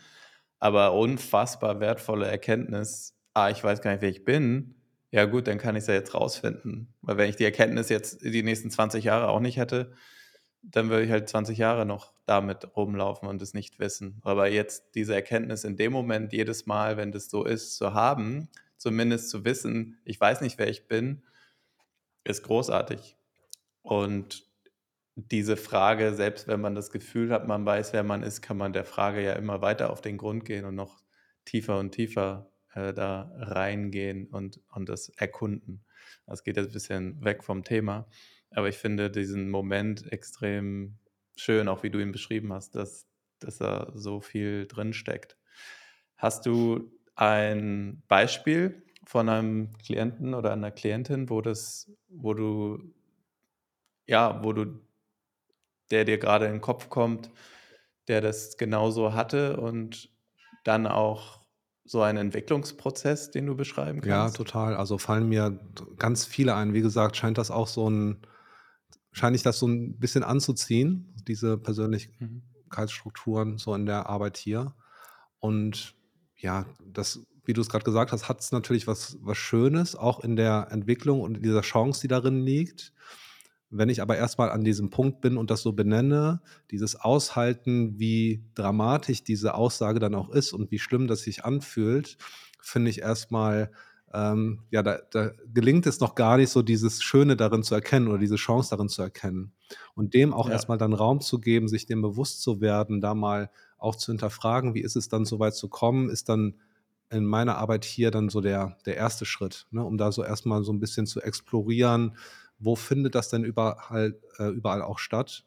[0.58, 4.74] aber unfassbar wertvolle Erkenntnis, ah, ich weiß gar nicht, wer ich bin,
[5.10, 6.94] ja gut, dann kann ich es ja jetzt rausfinden.
[7.02, 9.92] Weil wenn ich die Erkenntnis jetzt die nächsten 20 Jahre auch nicht hätte,
[10.62, 14.20] dann würde ich halt 20 Jahre noch damit rumlaufen und es nicht wissen.
[14.22, 18.48] Aber jetzt diese Erkenntnis in dem Moment, jedes Mal, wenn das so ist, zu haben,
[18.76, 21.22] zumindest zu wissen, ich weiß nicht, wer ich bin,
[22.24, 23.16] ist großartig.
[23.82, 24.44] Und
[25.14, 28.72] diese Frage, selbst wenn man das Gefühl hat, man weiß, wer man ist, kann man
[28.72, 31.02] der Frage ja immer weiter auf den Grund gehen und noch
[31.44, 35.84] tiefer und tiefer äh, da reingehen und, und das erkunden.
[36.26, 38.06] Das geht jetzt ein bisschen weg vom Thema,
[38.52, 40.98] aber ich finde diesen Moment extrem
[41.36, 43.08] schön, auch wie du ihn beschrieben hast, dass,
[43.38, 45.38] dass da so viel drin steckt.
[46.16, 52.92] Hast du ein Beispiel von einem Klienten oder einer Klientin, wo das, wo du,
[54.06, 54.80] ja, wo du,
[55.90, 57.30] der dir gerade in den Kopf kommt,
[58.08, 60.10] der das genauso hatte und
[60.64, 61.40] dann auch
[61.84, 64.30] so ein Entwicklungsprozess, den du beschreiben Ja, kannst?
[64.30, 64.74] total.
[64.76, 65.58] Also fallen mir
[65.98, 66.72] ganz viele ein.
[66.72, 68.22] Wie gesagt, scheint das auch so ein,
[69.12, 71.56] scheint ich das so ein bisschen anzuziehen, diese
[72.20, 72.42] Mhm.
[72.68, 74.74] Persönlichkeitsstrukturen so in der Arbeit hier.
[75.38, 75.94] Und
[76.36, 80.20] ja, das, wie du es gerade gesagt hast, hat es natürlich was, was Schönes, auch
[80.20, 82.92] in der Entwicklung und dieser Chance, die darin liegt.
[83.70, 86.40] Wenn ich aber erstmal an diesem Punkt bin und das so benenne,
[86.72, 92.18] dieses Aushalten, wie dramatisch diese Aussage dann auch ist und wie schlimm das sich anfühlt,
[92.60, 93.70] finde ich erstmal,
[94.12, 98.08] ähm, ja, da, da gelingt es noch gar nicht so, dieses Schöne darin zu erkennen
[98.08, 99.52] oder diese Chance darin zu erkennen.
[99.94, 100.52] Und dem auch Ja.
[100.52, 104.74] erstmal dann Raum zu geben, sich dem bewusst zu werden, da mal auch zu hinterfragen,
[104.74, 106.58] wie ist es dann so weit zu kommen, ist dann
[107.10, 110.62] in meiner Arbeit hier dann so der, der erste Schritt, ne, um da so erstmal
[110.64, 112.16] so ein bisschen zu explorieren,
[112.58, 115.44] wo findet das denn überall, äh, überall auch statt?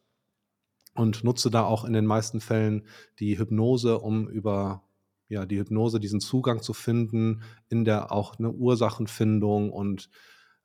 [0.96, 2.86] Und nutze da auch in den meisten Fällen
[3.20, 4.84] die Hypnose, um über
[5.30, 10.10] ja, die Hypnose diesen Zugang zu finden in der auch eine Ursachenfindung und,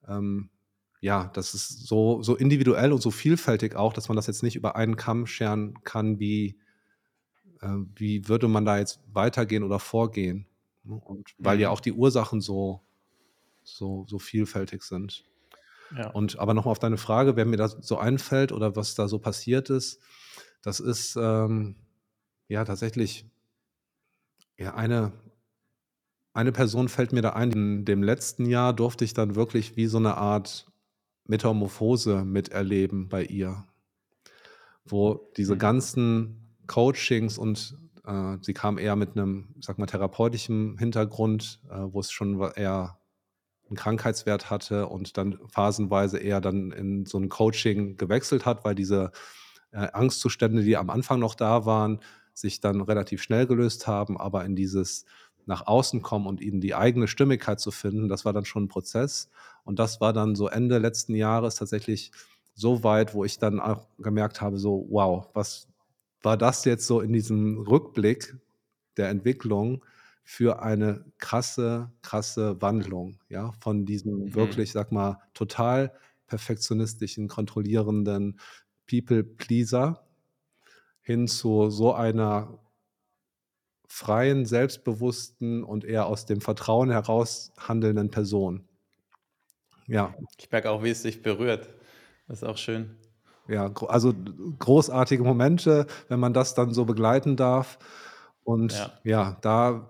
[0.06, 0.50] ähm,
[1.00, 4.56] ja, das ist so so individuell und so vielfältig auch, dass man das jetzt nicht
[4.56, 6.58] über einen Kamm scheren kann, wie
[7.60, 10.46] äh, wie würde man da jetzt weitergehen oder vorgehen,
[10.84, 10.94] ne?
[10.94, 11.80] Und weil ja auch Mhm.
[11.80, 12.82] die Ursachen so
[13.64, 15.24] so so vielfältig sind.
[15.90, 16.14] Ja.
[16.14, 19.08] Und aber noch mal auf deine Frage, wer mir da so einfällt oder was da
[19.08, 20.00] so passiert ist,
[20.62, 21.76] das ist, ähm,
[22.48, 23.26] ja tatsächlich
[24.58, 25.12] ja, eine
[26.34, 27.52] eine Person fällt mir da ein.
[27.52, 30.66] In dem letzten Jahr durfte ich dann wirklich wie so 'ne Art
[31.26, 33.64] Metamorphose miterleben bei ihr,
[34.84, 35.58] wo diese Mhm.
[35.58, 41.78] ganzen Coachings und, äh, sie kam eher mit 'nem, ich sage mal, therapeutischen Hintergrund, äh,
[41.92, 42.98] wo es schon wa eher
[43.70, 48.74] 'n Krankheitswert hatte und dann phasenweise eher dann in so 'n Coaching gewechselt hat, weil
[48.76, 49.12] diese,
[49.72, 52.00] äh, Angstzustände, die am Anfang noch da waren,
[52.40, 55.04] sich dann relativ schnell gelöst haben, aber in dieses
[55.46, 58.68] nach außen kommen und in die eigene Stimmigkeit zu finden, das war dann schon 'n
[58.68, 59.30] Prozess.
[59.64, 62.12] Und das war dann so Ende letzten Jahres tatsächlich
[62.54, 65.68] so weit, wo ich dann auch gemerkt habe, so: „Wow, was
[66.22, 68.36] war das jetzt so in diesem Rückblick
[68.96, 69.84] der Entwicklung
[70.24, 74.34] für eine krasse, krasse Wandlung, ja, von diesem Mhm.
[74.34, 75.92] wirklich, sage mal, total
[76.26, 78.38] perfektionistischen, kontrollierenden
[78.88, 80.07] People Pleaser
[81.08, 82.58] hin zu so einer
[83.88, 88.68] freien, selbstbewussten und eher aus dem Vertrauen heraus handelnden Person.
[89.86, 91.70] Ja, Ich merke auch, wie es dich berührt.
[92.26, 92.98] Das ist auch schön.
[93.48, 94.12] ja, also,
[94.58, 97.78] großartige Momente, wenn man das dann so begleiten darf.
[98.44, 98.92] Und Ja.
[99.02, 99.88] ja, da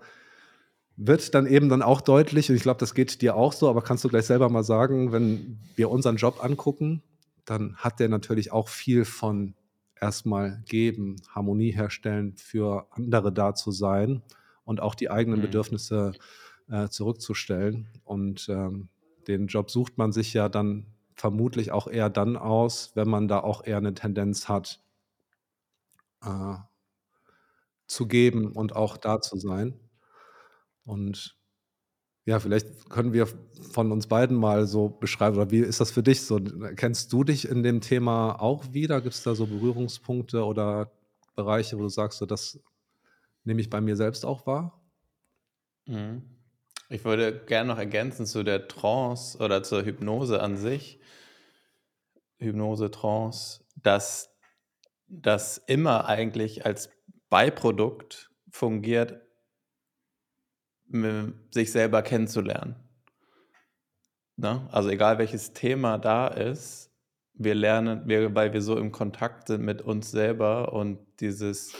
[0.95, 3.81] wird dann eben dann auch deutlich und ich glaube, das geht dir auch so, aber
[3.81, 7.03] kannst du gleich selber mal sagen, wenn wir unseren Job angucken,
[7.43, 9.55] dann hat der natürlich auch viel von
[10.01, 14.23] erstmal geben, Harmonie herstellen, für andere da zu sein
[14.65, 15.41] und auch die eigenen Mhm.
[15.41, 16.17] Bedürfnisse,
[16.69, 17.89] äh, zurückzustellen.
[18.03, 18.89] Und, ähm,
[19.27, 23.39] den Job sucht man sich ja dann vermutlich auch eher dann aus, wenn man da
[23.41, 24.81] auch eher 'ne Tendenz hat,
[26.21, 26.55] äh,
[27.87, 29.79] zu geben und auch da zu sein.
[30.85, 31.38] Und
[32.25, 33.27] Ja, vielleicht können wir
[33.71, 36.37] von uns beiden mal so beschreiben oder wie ist das für dich so?
[36.37, 39.01] Erkennst du dich in dem Thema auch wieder?
[39.01, 40.91] Gibt's da so Berührungspunkte oder
[41.35, 42.59] Bereiche, wo du sagst, so das
[43.43, 44.81] nehme ich bei mir selbst auch wahr?
[45.87, 46.23] Mhm.
[46.89, 50.99] Ich würde gerne noch ergänzen zu der Trance oder zur Hypnose an sich.
[52.37, 54.35] Hypnose, Trance, dass
[55.07, 56.89] das immer eigentlich als
[57.29, 59.21] Beiprodukt fungiert,
[61.51, 62.75] sich selber kennenzulernen.
[64.37, 64.67] Ne?
[64.71, 66.91] Also egal welches Thema da ist,
[67.33, 71.73] wir lernen, wir, weil wir so im Kontakt sind mit uns selber und dieses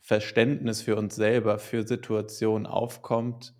[0.00, 3.54] Verständnis für uns selber, für Situationen aufkommt,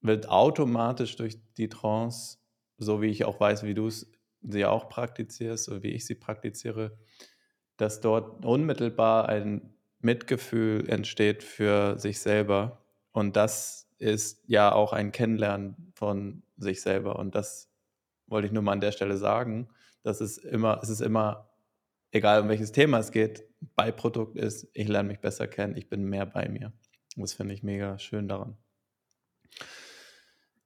[0.00, 2.38] wird automatisch durch die Trance,
[2.78, 4.10] so wie ich auch weiß, wie du es
[4.42, 6.98] sie auch praktizierst oder wie ich sie praktiziere,
[7.76, 12.79] dass dort unmittelbar ein Mitgefühl entsteht für sich selber.
[13.12, 17.18] Und das ist ja auch ein Kennenlernen von sich selber.
[17.18, 17.70] Und das
[18.26, 19.68] wollte ich nur mal an der Stelle sagen,
[20.02, 21.50] dass es immer, es ist immer,
[22.12, 23.44] egal um welches Thema es geht,
[23.74, 26.72] Beiprodukt ist, ich lerne mich besser kennen, ich bin mehr bei mir.
[27.16, 28.56] Und das finde ich mega schön daran.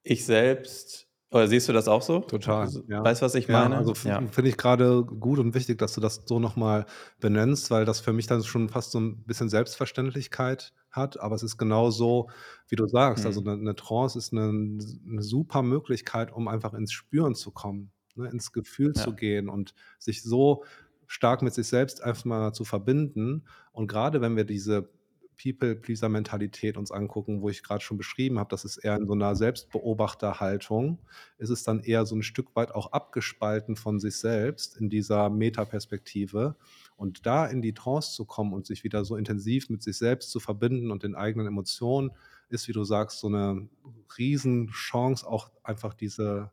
[0.03, 2.21] Ich selbst oder siehst du das auch so?
[2.21, 3.03] Total, also, ja.
[3.03, 3.77] Weißt du, was ich ja, meine?
[3.77, 4.23] Also ja.
[4.31, 6.87] finde ich gerade gut und wichtig, dass du das so nochmal
[7.19, 11.19] benennst, weil das für mich dann schon fast so ein bisschen Selbstverständlichkeit hat.
[11.19, 12.31] Aber es ist genau so,
[12.69, 13.27] wie du sagst.
[13.27, 13.49] Also mhm.
[13.49, 17.91] Also eine, eine Trance ist eine, eine, super Möglichkeit, um einfach ins Spüren zu kommen,
[18.15, 18.29] ne?
[18.31, 19.03] ins Gefühl ja.
[19.03, 20.63] zu gehen und sich so
[21.09, 23.45] stark mit sich selbst einfach mal zu verbinden.
[23.73, 24.89] Und gerade wenn wir diese
[25.37, 29.35] People-Pleaser-Mentalität uns angucken, wo ich gerade schon beschrieben habe, das ist eher in so einer
[29.37, 30.99] Selbstbeobachterhaltung,
[31.39, 35.31] ist es dann eher so ein Stück weit auch abgespalten von sich selbst in dieser
[35.31, 36.57] Metaperspektive.
[36.97, 40.31] Und da in die Trance zu kommen und sich wieder so intensiv mit sich selbst
[40.31, 42.11] zu verbinden und den eigenen Emotionen,
[42.49, 43.69] ist, wie du sagst, so eine
[44.17, 46.53] Riesenchance, auch einfach diese,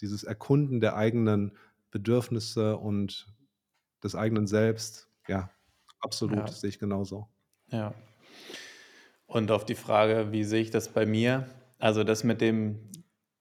[0.00, 1.56] dieses Erkunden der eigenen
[1.90, 3.32] Bedürfnisse und
[4.02, 5.08] des eigenen Selbst.
[5.26, 5.50] Ja,
[6.00, 6.46] absolut, ja.
[6.48, 7.28] sehe ich genauso.
[7.70, 7.94] Ja.
[9.26, 11.46] Und auf die Frage, wie sehe ich das bei mir?
[11.78, 12.90] Also das mit dem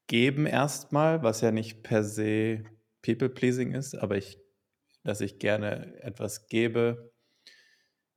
[0.07, 2.63] Geben erstmal, was ja nicht per se
[3.01, 4.37] People-Pleasing ist, aber ich,
[5.03, 7.11] dass ich gerne etwas gebe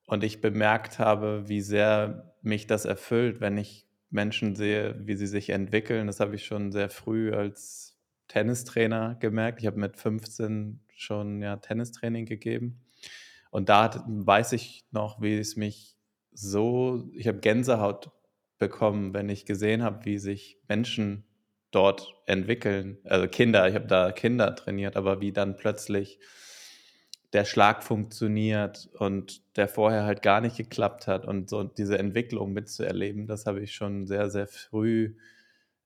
[0.07, 5.29] und ich bemerkt habe, wie sehr mich das erfüllt, wenn ich Menschen sehe, wie sie
[5.29, 6.09] sich entwickeln.
[6.09, 7.97] Das habe ich schon sehr früh als
[8.27, 9.61] Tennistrainer gemerkt.
[9.61, 12.81] Ich habe mit 15 schon ja Tennistraining gegeben.
[13.51, 15.97] Und da weiß ich noch, wie es mich
[16.33, 18.11] so, ich habe Gänsehaut
[18.59, 21.25] bekommen, wenn ich gesehen habe, wie sich Menschen
[21.71, 22.99] dort entwickeln.
[23.05, 26.19] Also Kinder, ich habe da Kinder trainiert, aber wie dann plötzlich
[27.33, 32.53] der Schlag funktioniert und der vorher halt gar nicht geklappt hat und so diese Entwicklung
[32.53, 35.15] mitzuerleben, das habe ich schon sehr, sehr früh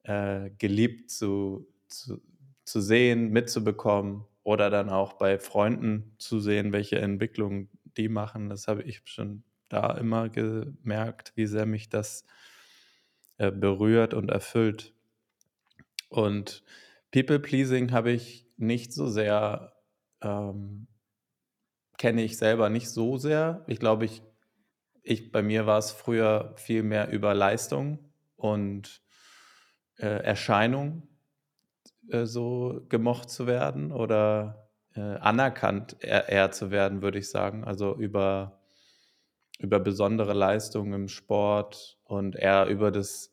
[0.04, 2.22] äh, geliebt zu, zu,
[2.64, 8.48] zu sehen, mitzubekommen oder dann auch bei Freunden zu sehen, welche Entwicklung die machen.
[8.48, 12.24] Das habe ich schon da immer gemerkt, wie sehr mich das
[13.38, 14.94] äh, berührt und erfüllt.
[16.08, 16.62] Und
[17.10, 19.72] People-Pleasing habe ich nicht so sehr,
[20.22, 20.86] ähm,
[21.98, 23.64] kenne ich selber nicht so sehr.
[23.66, 24.22] Ich glaube, ich,
[25.02, 27.98] ich, bei mir war es früher viel mehr über Leistung
[28.36, 29.02] und
[29.96, 31.08] äh, Erscheinung
[32.08, 37.64] äh, so gemocht zu werden oder äh, anerkannt eher, eher, zu werden, würde ich sagen.
[37.64, 38.63] Also über
[39.58, 43.32] über besondere Leistungen im Sport und eher über das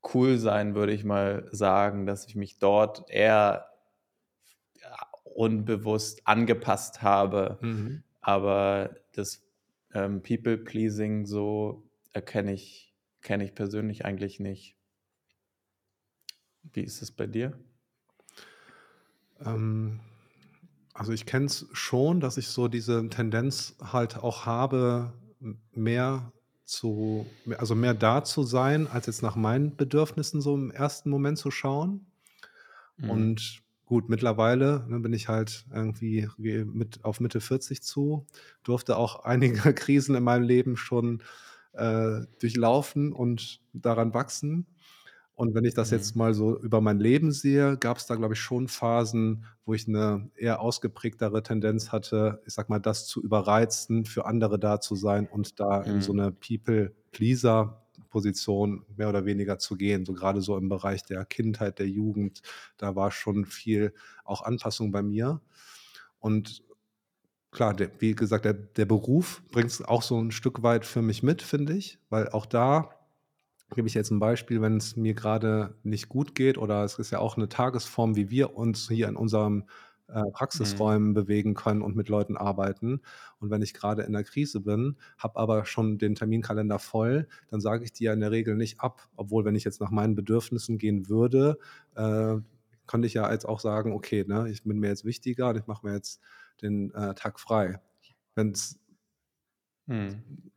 [0.00, 3.66] Coolsein, würde ich mal sagen, dass ich mich dort eher
[5.24, 7.58] unbewusst angepasst habe.
[7.60, 8.02] Mhm.
[8.20, 9.42] Aber das
[9.94, 14.76] ähm, People-Pleasing so erkenne ich, kenne ich persönlich eigentlich nicht.
[16.62, 17.58] Wie ist es bei dir?
[19.44, 20.00] Ähm,
[20.92, 25.14] also ich kenne es schon, dass ich so diese Tendenz halt auch habe,
[25.72, 26.32] mehr
[26.64, 27.26] zu,
[27.58, 31.50] also mehr da zu sein, als jetzt nach meinen Bedürfnissen so im ersten Moment zu
[31.50, 32.06] schauen.
[32.96, 33.10] Mhm.
[33.10, 36.28] Und gut, mittlerweile ne, bin ich halt irgendwie
[36.64, 38.26] mit, auf Mitte 40 zu,
[38.62, 41.22] durfte auch einige Krisen in meinem Leben schon
[41.72, 44.66] äh, durchlaufen und daran wachsen.
[45.40, 46.18] Und wenn ich das jetzt mhm.
[46.18, 49.88] mal so über mein Leben sehe, gab es da, glaube ich, schon Phasen, wo ich
[49.88, 54.96] eine eher ausgeprägtere Tendenz hatte, ich sag mal, das zu überreizen, für andere da zu
[54.96, 56.20] sein und da in so mhm.
[56.20, 60.04] eine People-Pleaser-Position mehr oder weniger zu gehen.
[60.04, 62.42] So gerade so im Bereich der Kindheit, der Jugend,
[62.76, 63.94] da war schon viel
[64.24, 65.40] auch Anpassung bei mir.
[66.18, 66.62] Und
[67.50, 71.00] klar, der, wie gesagt, der, der Beruf bringt es auch so ein Stück weit für
[71.00, 72.99] mich mit, finde ich, weil auch da
[73.74, 77.10] gebe ich jetzt ein Beispiel, wenn es mir gerade nicht gut geht oder es ist
[77.10, 79.64] ja auch eine Tagesform, wie wir uns hier in unserem
[80.08, 80.22] äh,
[80.54, 80.90] Mhm.
[80.92, 83.00] Praxisräumen bewegen können und mit Leuten arbeiten.
[83.38, 87.60] Und wenn ich gerade in der Krise bin, habe aber schon den Terminkalender voll, dann
[87.60, 89.08] sage ich die ja in der Regel nicht ab.
[89.16, 91.58] Obwohl, wenn ich jetzt nach meinen Bedürfnissen gehen würde,
[91.94, 92.36] äh,
[92.86, 95.66] könnte ich ja jetzt auch sagen: „Okay, ne, ich bin mir jetzt wichtiger und ich
[95.66, 96.20] mache mir jetzt
[96.62, 97.80] den, äh, Tag frei.“
[98.34, 98.80] Wenn's
[99.86, 100.50] Mhm.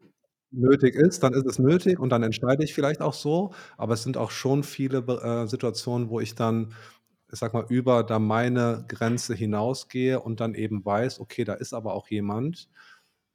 [0.54, 4.04] Nötig ist, dann ist es nötig und dann entscheide ich vielleicht auch so, aber es
[4.04, 6.74] sind auch schon viele äh, Situationen, wo ich dann,
[7.32, 11.74] ich sage mal, über da meine Grenze hinausgehe und dann eben weiß: „Okay, da ist
[11.74, 12.70] aber auch jemand,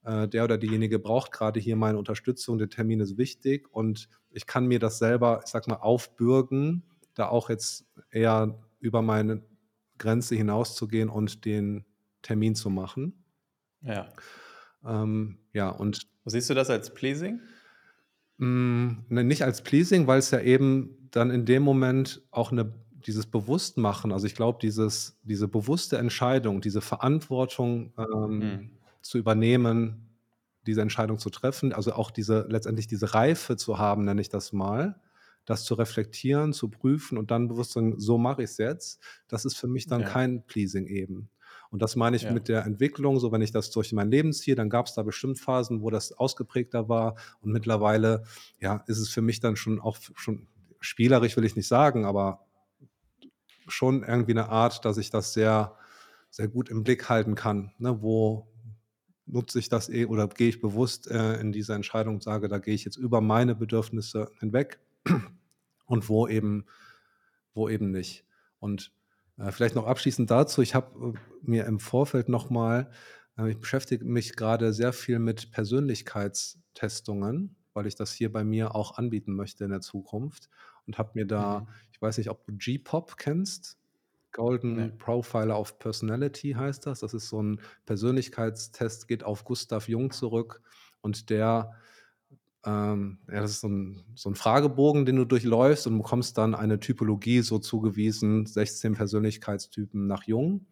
[0.05, 4.47] äh, der oder diejenige braucht grade hier meine Unterstützung, der Termin ist wichtig und ich
[4.47, 9.43] kann mir das selber, ich sage mal, aufbürden, da auch jetzt eher über meine
[9.99, 11.85] Grenze hinauszugehen und den
[12.23, 13.25] Termin zu machen.“
[13.83, 14.13] Ja.
[14.85, 17.41] Ähm, ja, und Siehst du das als pleasing?
[18.41, 23.27] Hm, ne, nicht als pleasing, weil's ja eben dann in dem Moment auch 'ne dieses
[23.27, 28.79] Bewusstmachen also, ich glaube, dieses diese bewusste Entscheidung, diese Verantwortung, ähm, Mhm.
[29.03, 30.09] zu übernehmen,
[30.67, 34.53] diese Entscheidung zu treffen, also, auch diese letztendlich diese Reife zu haben, nenne ich das
[34.53, 35.01] mal,
[35.45, 39.57] das zu reflektieren, zu prüfen und dann bewusst sagen: „So mache ich's jetzt.“ Das ist
[39.57, 40.05] für mich dann Ja.
[40.05, 41.29] kein pleasing eben.
[41.71, 42.31] Und das meine ich Ja.
[42.31, 45.39] mit der Entwicklung, so wenn ich das durch mein Leben ziehe, dann gab's da bestimmt
[45.39, 48.25] Phasen, wo das ausgeprägter war und mittlerweile,
[48.61, 50.49] ja, ist es für mich dann schon auch schon
[50.81, 52.47] spielerisch will ich nicht sagen, aber
[53.67, 55.77] schon irgendwie 'ne Art, dass ich das sehr
[56.31, 58.03] sehr gut im Blick halten kann, ne?
[58.03, 58.49] Wo
[59.27, 62.59] nutze ich das eh oder gehe ich bewusst, äh, in diese Entscheidung und sage: „Da
[62.59, 64.81] gehe ich jetzt über meine Bedürfnisse hinweg“
[65.87, 66.67] und wo eben
[67.55, 68.27] wo eben nicht.
[68.61, 68.93] Und,
[69.51, 72.91] vielleicht noch abschließend dazu, ich habe, äh, mir im Vorfeld noch mal
[73.39, 78.75] äh, ich beschäftige mich grade sehr viel mit Persönlichkeitstestungen, weil ich das hier bei mir
[78.75, 80.49] auch anbieten möchte in der Zukunft
[80.87, 81.79] und habe mir da Mhm.
[81.93, 83.79] ich weiß nicht, ob du G-POP kennst?
[84.33, 87.01] Golden Profiler of Personality heißt das.
[87.01, 90.61] Das ist so 'n Persönlichkeitstest, geht auf Gustav Jung zurück
[91.03, 91.73] und der
[92.65, 96.55] ähm, ja, das ist so 'n so 'n Fragebogen, den du durchläufst und bekommst dann
[96.55, 100.67] eine Typologie so zugewiesen, 16 Persönlichkeitstypen nach Jung.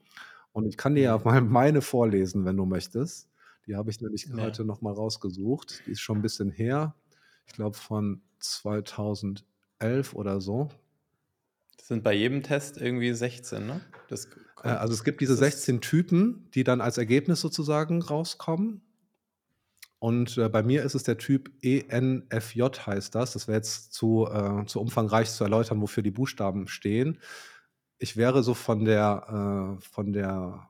[0.53, 1.25] Und ich kann dir ja Mhm.
[1.25, 3.31] mal meine vorlesen, wenn du möchtest.
[3.67, 4.37] Die habe ich nämlich Ja.
[4.41, 5.87] heute noch mal rausgesucht.
[5.87, 6.97] Die ist schon 'n bisschen her.
[7.47, 10.69] Ich glaube von 2011 oder so.
[11.83, 13.81] Sind bei jedem Test irgendwie 16, ne?
[14.09, 14.29] Das
[14.63, 18.83] Äh, also, es gibt diese ist das 16 Typen, die dann als Ergebnis sozusagen rauskommen.
[19.99, 23.33] Und, äh, bei mir ist es der Typ ENFJ heißt das.
[23.33, 27.19] Das wäre jetzt zu äh, zu umfangreich zu erläutern, wofür die Buchstaben stehen.
[27.99, 30.69] Ich wäre so von der äh, von der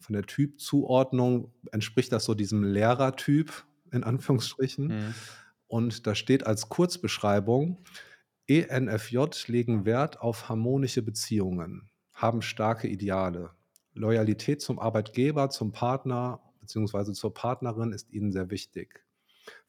[0.00, 4.86] von der Typzuordnung entspricht das so diesem Lehrertyp in Anführungsstrichen.
[4.86, 5.14] Mhm.
[5.66, 7.84] Und da steht als Kurzbeschreibung:
[8.46, 9.18] „ENFJ
[9.48, 13.50] legen Wert auf harmonische Beziehungen, haben starke Ideale.
[13.94, 19.02] Loyalität zum Arbeitgeber, zum Partner beziehungsweise zur Partnerin ist ihnen sehr wichtig.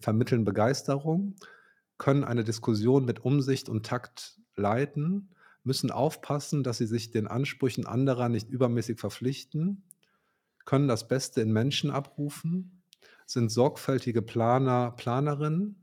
[0.01, 1.35] Vermitteln Begeisterung,
[1.97, 5.29] können eine Diskussion mit Umsicht und Takt leiten,
[5.63, 9.83] müssen aufpassen, dass sie sich den Ansprüchen anderer nicht übermäßig verpflichten,
[10.65, 12.83] können das Beste in Menschen abrufen,
[13.25, 15.81] sind sorgfältige Planer, Planerinnen,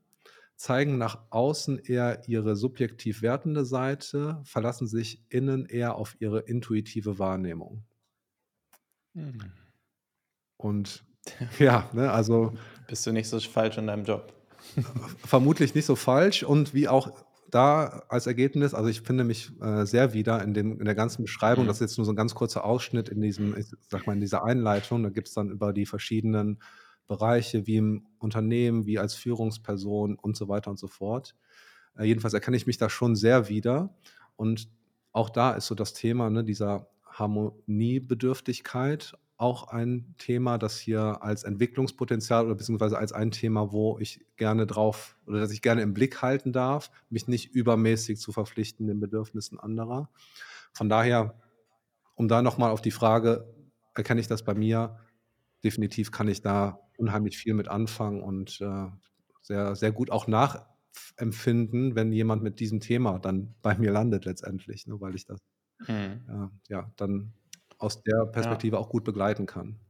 [0.56, 7.18] zeigen nach außen eher ihre subjektiv wertende Seite, verlassen sich innen eher auf ihre intuitive
[7.18, 7.84] Wahrnehmung.“
[9.14, 9.65] Mhm.
[10.58, 11.04] Und
[11.58, 12.52] ja, ne, also
[12.88, 14.32] Bist du nicht so sch falsch in deinem Job.
[15.24, 17.10] Vermutlich nicht so falsch und wie auch
[17.50, 21.22] da als Ergebnis also, ich finde mich, äh, sehr wieder in dem in der ganzen
[21.22, 21.66] Beschreibung.
[21.66, 21.84] Das Mhm.
[21.84, 24.44] ist jetzt nur so 'n ganz kurzer Ausschnitt in diesem ich sage mal, in dieser
[24.44, 25.02] Einleitung.
[25.02, 26.58] Da gibt's dann über die verschiedenen
[27.06, 31.36] Bereiche wie im Unternehmen, wie als Führungsperson und so weiter und so fort.
[31.96, 33.94] Äh, jedenfalls erkenne ich mich da schon sehr wieder.
[34.36, 34.68] Und
[35.12, 41.44] auch da ist so das Thema, ne, dieser Harmoniebedürftigkeit auch ein Thema, das hier als
[41.44, 45.94] Entwicklungspotenzial oder beziehungsweise als ein Thema, wo ich gerne drauf oder das ich gerne im
[45.94, 50.10] Blick halten darf, mich nicht übermäßig zu verpflichten den Bedürfnissen anderer.
[50.72, 51.40] Von daher,
[52.14, 53.54] um da noch mal auf die Frage
[53.94, 55.00] erkenne ich das bei mir?
[55.64, 58.86] Definitiv kann ich da unheimlich viel mit anfangen und, äh,
[59.42, 63.92] sehr sehr gut auch nach f empfinden, wenn jemand mit diesem Thema dann bei mir
[63.92, 65.40] landet letztendlich, ne, weil ich das,
[65.88, 66.26] Mhm.
[66.28, 67.34] äh, ja, dann
[67.78, 68.66] aus der Ja.
[68.66, 69.80] Perspektive auch gut begleiten kann.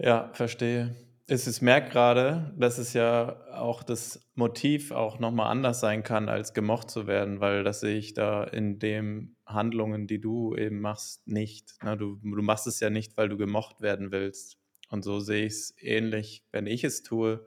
[0.00, 0.94] Ja, verstehe.
[1.26, 6.04] Es ich merke grade, dass es ja auch das Motiv auch noch mal anders sein
[6.04, 10.54] kann, als gemocht zu werden, weil das sehe ich da in dem Handlungen, die du
[10.56, 11.96] eben machst, nicht, ne?
[11.96, 14.56] Du du machst es ja nicht, weil du gemocht werden willst.
[14.88, 17.46] Und so sehe ich's ähnlich, wenn ich es tue.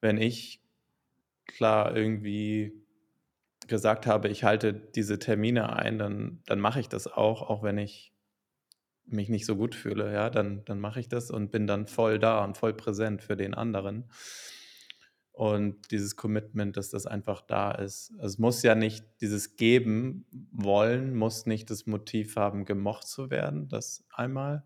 [0.00, 0.60] Wenn ich
[1.46, 2.84] klar irgendwie
[3.68, 7.78] gesagt habe: „Ich halte diese Termine ein“, dann dann mache ich das auch, auch wenn
[7.78, 8.15] ich
[9.06, 10.30] mich nicht so gut fühle, ja?
[10.30, 13.54] Dann dann mache ich das und bin dann voll da und voll präsent für den
[13.54, 14.10] anderen.
[15.32, 18.12] und dieses Commitment, dass das einfach da ist.
[18.22, 23.68] Es muss ja nicht dieses Geben wollen, muss nicht das Motiv haben, gemocht zu werden,
[23.68, 24.64] das einmal.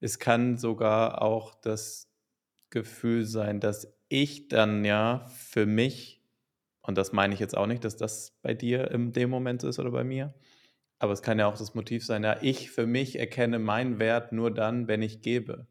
[0.00, 2.10] Es kann sogar auch das
[2.70, 6.22] Gefühl sein, dass ich dann ja für mich,
[6.82, 9.78] und das meine ich jetzt auch nicht, dass das bei dir in dem Moment ist
[9.78, 10.34] oder bei mir,
[10.98, 14.32] aber es kann ja auch das Motiv sein, ja, ich für mich erkenne meinen Wert
[14.32, 15.66] nur dann, wenn ich gebe.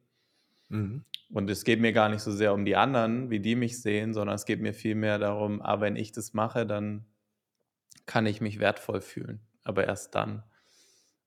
[0.69, 1.03] Mhm.
[1.29, 4.13] Und es geht mir gar nicht so sehr um die anderen, wie die mich sehen,
[4.13, 7.05] sondern es geht mir vielmehr darum, ah, wenn ich das mache, dann
[8.05, 9.41] kann ich mich wertvoll fühlen.
[9.63, 10.43] Aber erst dann.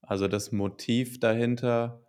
[0.01, 2.03] Also das Motiv dahinter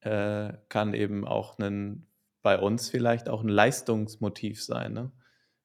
[0.00, 2.08] äh, kann eben auch ein,
[2.42, 4.92] bei uns vielleicht auch ein Leistungsmotiv sein.
[4.92, 5.12] Ne?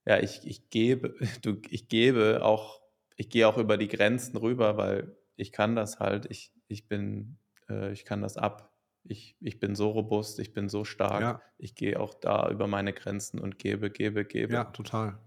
[0.05, 2.82] Ja, ich, ich gebe, du, ich gebe auch,
[3.16, 7.38] ich gehe auch über die Grenzen rüber, weil ich kann das halt, ich, ich bin,
[7.69, 8.71] äh, ich kann das ab
[9.07, 11.41] ich, ich bin so robust, ich bin so stark, Ja.
[11.57, 14.53] ich gehe auch da über meine Grenzen und gebe, gebe, gebe.
[14.53, 15.19] Ja, total.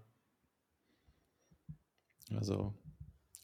[2.35, 2.73] Also,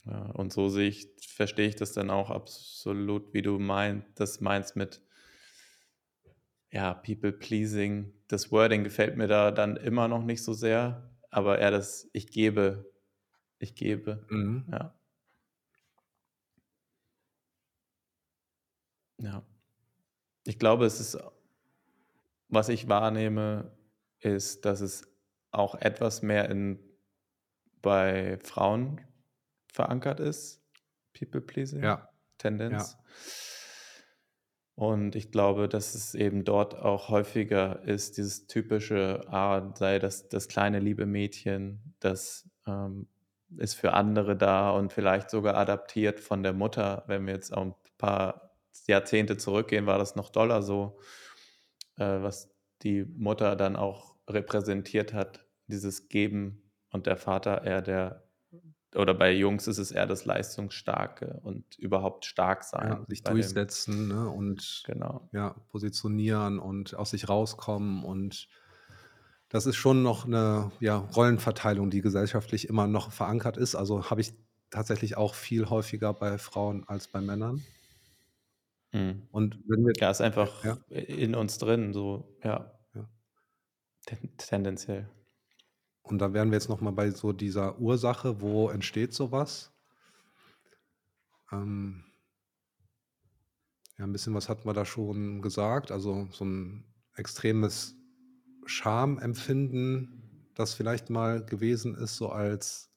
[0.06, 4.42] ja, und so sehe ich, verstehe ich das dann auch absolut, wie du meinst, das
[4.42, 5.02] meinst mit
[6.72, 8.14] ja, People pleasing.
[8.28, 12.28] Das Wording gefällt mir da dann immer noch nicht so sehr, aber eher das, ich
[12.28, 12.92] gebe,
[13.60, 14.66] ich gebe, Mhm.
[14.72, 14.96] ja.
[19.18, 19.44] Ja.
[20.46, 21.18] Ich glaube, es ist,
[22.50, 23.72] was ich wahrnehme,
[24.20, 25.08] ist, dass es
[25.52, 26.80] auch etwas mehr in,
[27.82, 29.02] bei Frauen
[29.72, 30.62] verankert ist,
[31.18, 32.98] People Pleasing, Ja, Tendenz.
[32.98, 33.04] ja.
[34.76, 40.28] Und ich glaube, dass es eben dort auch häufiger ist, dieses typische, ah, sei das,
[40.28, 43.08] das kleine liebe Mädchen, das ähm,
[43.58, 47.04] ist für andere da und vielleicht sogar adaptiert von der Mutter.
[47.08, 48.45] Wenn wir jetzt auch ein paar
[48.88, 51.00] Jahrzehnte zurückgehen, war das noch doller so,
[51.98, 58.30] äh, was die Mutter dann auch repräsentiert hat, dieses Geben und der Vater eher der,
[58.96, 62.90] oder bei Jungs ist es eher das Leistungsstarke und überhaupt stark sein.
[62.90, 64.30] Ja, sich bei dem- durchsetzen ne?
[64.30, 65.30] und Genau.
[65.34, 68.04] ja, positionieren und aus sich rauskommen.
[68.04, 68.48] Und
[69.50, 73.76] das ist schon noch eine ja, Rollenverteilung, die gesellschaftlich immer noch verankert ist.
[73.76, 74.34] Also habe ich
[74.70, 77.64] tatsächlich auch viel häufiger bei Frauen als bei Männern.
[78.94, 79.28] Mhm.
[79.32, 80.78] Und wenn wir Ja, ist einfach Ja.
[80.90, 82.72] in uns drin, so, ja.
[82.94, 83.10] Ja.
[84.08, 85.10] Ten tendenziell.
[86.06, 89.72] Und da wären wir jetzt noch mal bei so dieser Ursache, wo entsteht sowas?
[91.52, 92.06] Ähm
[93.98, 95.92] ja, ein bisschen was hatten wir da schon gesagt.
[95.92, 96.84] Also, so ein
[97.16, 97.96] extremes
[98.66, 102.88] Schamempfinden, das vielleicht mal gewesen ist, so als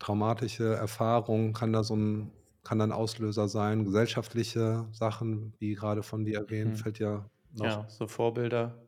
[0.00, 2.32] traumatische Erfahrung kann da so 'n
[2.64, 3.84] kann da 'n Auslöser sein.
[3.84, 6.78] Gesellschaftliche Sachen, wie grade von dir erwähnt, Mhm.
[6.78, 8.86] fällt ja noch Ja, so Vorbilder.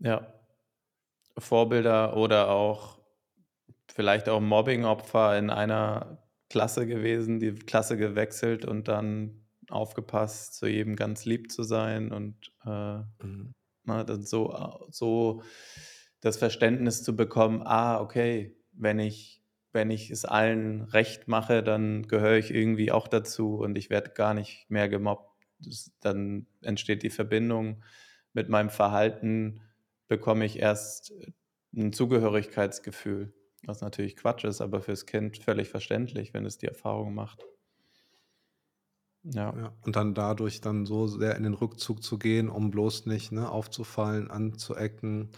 [0.00, 0.34] Ja.
[1.38, 3.00] Vorbilder oder auch
[3.92, 10.96] vielleicht auch Mobbingopfer in einer Klasse gewesen, die Klasse gewechselt und dann aufgepasst, zu jedem
[10.96, 12.68] ganz lieb zu sein und, äh,
[13.22, 13.52] Mhm.
[13.84, 15.42] ne, dann so so
[16.22, 19.39] das Verständnis zu bekommen: „Ah, okay, wenn ich
[19.72, 24.10] wenn ich es allen recht mache, dann gehöre ich irgendwie auch dazu und ich werde
[24.12, 27.82] gar nicht mehr gemobbt.“ Das dann entsteht die Verbindung.
[28.32, 29.62] Mit meinem Verhalten
[30.08, 31.32] bekomme ich erst, äh,
[31.76, 37.14] 'n Zugehörigkeitsgefühl, was natürlich Quatsch ist, aber fürs Kind völlig verständlich, wenn es die Erfahrung
[37.14, 37.46] macht.
[39.24, 39.54] Ja.
[39.56, 43.32] Ja, und dann dadurch dann so sehr in den Rückzug zu gehen, um bloß nicht,
[43.32, 45.30] ne, aufzufallen, anzuecken,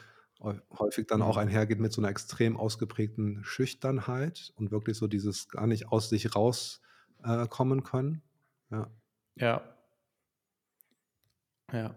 [0.78, 5.66] häufig dann auch einhergeht mit so 'ner extrem ausgeprägten Schüchternheit und wirklich so dieses gar
[5.66, 6.80] nicht aus sich raus
[7.24, 7.46] äh,
[7.84, 8.22] können.
[8.70, 8.92] Ja.
[9.36, 9.62] Ja.
[11.72, 11.94] Ja.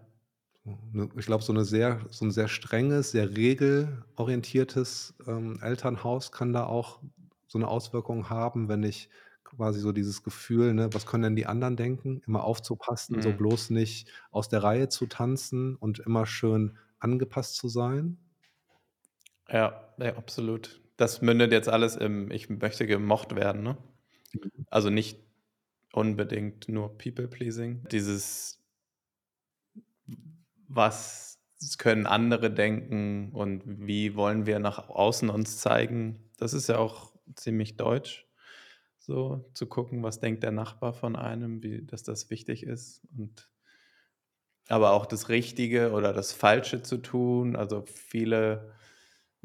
[0.64, 6.52] So, ne, ich glaube, so sehr so 'n sehr strenges, sehr regelorientiertes, ähm, Elternhaus kann
[6.52, 7.00] da auch
[7.46, 9.08] so 'ne Auswirkung haben, wenn ich
[9.44, 13.36] quasi so dieses Gefühl, ne, was können denn die anderen denken, immer aufzupassen, so Mhm.
[13.36, 18.25] bloß nicht aus der Reihe zu tanzen und immer schön angepasst zu sein.
[19.48, 20.80] Ja, ja, absolut.
[20.96, 23.76] Das mündet jetzt alles im „Ich möchte gemocht werden“, ne?
[24.70, 25.20] Also, nicht
[25.92, 27.84] unbedingt nur People Pleasing.
[27.90, 28.58] Dieses
[30.68, 31.38] was
[31.78, 36.30] können andere denken und wie wollen wir nach außen uns zeigen?
[36.38, 38.26] Das ist ja auch ziemlich deutsch,
[38.98, 43.48] so zu gucken, was denkt der Nachbar von einem, wie dass das wichtig ist und
[44.68, 47.56] aber auch das Richtige oder das Falsche zu tun.
[47.56, 48.72] Also, viele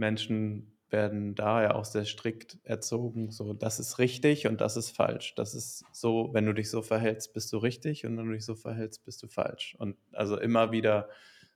[0.01, 4.91] Menschen werden da ja auch sehr strikt erzogen, so: „Das ist richtig und das ist
[4.91, 5.35] falsch.
[5.37, 8.45] Das ist so wenn du dich so verhältst, bist du richtig und wenn du dich
[8.45, 11.09] so verhältst, bist du falsch.“ Und also immer wieder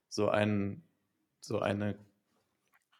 [0.09, 0.83] so ein
[1.41, 1.99] so eine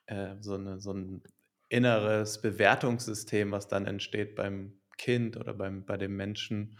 [0.08, 1.22] äh, so 'ne so 'n
[1.70, 6.78] inneres Bewertungssystem, was dann entsteht beim Kind oder beim bei dem Menschen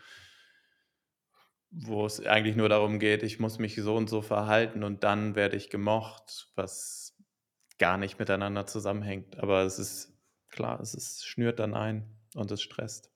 [1.72, 5.36] wo es eigentlich nur darum geht: „Ich muss mich so und so verhalten und dann
[5.36, 7.05] werde ich gemocht“, was
[7.78, 9.38] gar nicht miteinander zusammenhängt.
[9.40, 10.18] Aber es ist
[10.50, 13.12] klar, es ist schnürt dann ein und es stresst.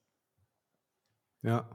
[1.43, 1.69] Ja.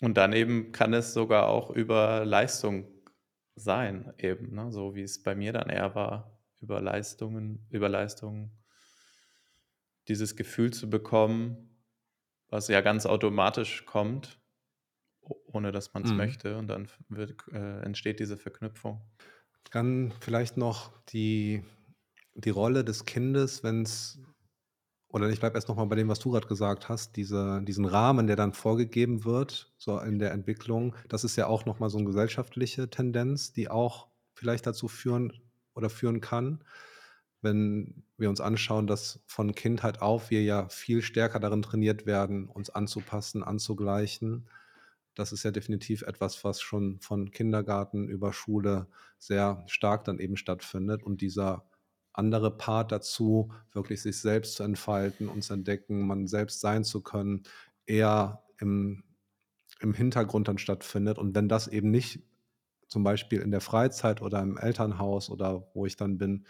[0.00, 2.88] Und dann eben kann es sogar auch über Leistung
[3.54, 8.50] sein eben, ne, so wie es bei mir dann eher war, über Leistungen über Leistungen
[10.08, 11.84] dieses Gefühl zu bekommen,
[12.48, 14.40] was ja ganz automatisch kommt,
[15.20, 16.16] ohne dass man's Mhm.
[16.16, 19.02] möchte und dann wird äh, entsteht diese Verknüpfung.
[19.68, 21.62] Dann vielleicht noch die
[22.34, 24.18] die Rolle des Kindes, wenn's
[25.08, 27.84] oder ich bleibe erst noch mal bei dem, was du grad gesagt hast, diese diesen
[27.86, 30.96] Rahmen, der dann vorgegeben wird, so in der Entwicklung.
[31.08, 35.32] Das ist ja auch noch mal so 'n gesellschaftliche Tendenz, die auch vielleicht dazu führen
[35.74, 36.64] oder führen kann,
[37.42, 42.48] wenn wir uns anschauen, dass von Kindheit auf wir ja viel stärker darin trainiert werden,
[42.48, 44.48] uns anzupassen, anzugleichen.
[45.20, 48.86] Das ist ja definitiv etwas, was schon von Kindergarten über Schule
[49.18, 51.66] sehr stark dann eben stattfindet und dieser
[52.14, 57.02] andere Part dazu, wirklich sich selbst zu entfalten und zu entdecken, man selbst sein zu
[57.02, 57.42] können,
[57.86, 59.04] eher im
[59.80, 61.18] im Hintergrund dann stattfindet.
[61.18, 62.22] Und wenn das eben nicht
[62.88, 66.46] zum Beispiel in der Freizeit oder im Elternhaus oder wo ich dann bin,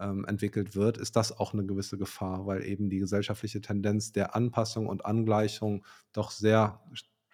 [0.00, 4.36] ähm, entwickelt wird, ist das auch 'ne gewisse Gefahr, weil eben die gesellschaftliche Tendenz der
[4.36, 6.82] Anpassung und Angleichung doch sehr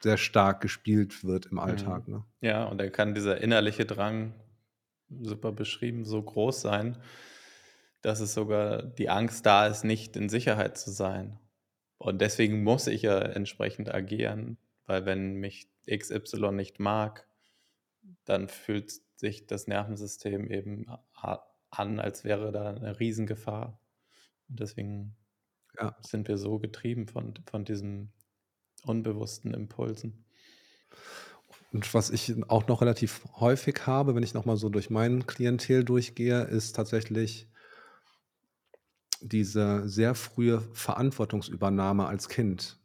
[0.03, 1.61] sehr stark gespielt wird im Mhm.
[1.61, 2.25] Alltag, ne?
[2.41, 4.35] Ja, und dann kann dieser innerliche Drang,
[5.11, 6.99] super beschrieben, so groß sein
[8.05, 11.39] dass es sogar die Angst da ist, nicht in Sicherheit zu sein.
[11.99, 17.29] Und deswegen muss ich ja entsprechend agieren, weil wenn mich XY nicht mag,
[18.25, 20.87] dann fühlt sich das Nervensystem eben
[21.71, 23.81] an, als wäre da 'ne Riesengefahr.
[24.49, 25.17] Und deswegen
[25.81, 25.97] Ja.
[26.01, 28.13] sind wir so getrieben von von diesen
[28.85, 30.25] unbewussten Impulsen.
[31.73, 35.27] Und was ich auch noch relativ häufig habe, wenn ich noch mal so durch mein
[35.27, 37.49] Klientel durchgehe, ist tatsächlich
[39.21, 42.81] diese sehr frühe Verantwortungsübernahme als Kind.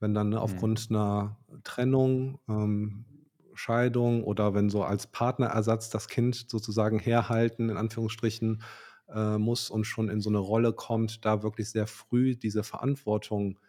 [0.00, 0.74] Wenn dann, ne, Mhm.
[0.80, 3.06] aufgrund 'ner Trennung, ähm,
[3.54, 8.62] Scheidung oder wenn so als Partnerersatz das Kind sozusagen herhalten in Anführungsstrichen,
[9.08, 13.60] äh, muss und schon in so 'ne Rolle kommt, da wirklich sehr früh diese Verantwortung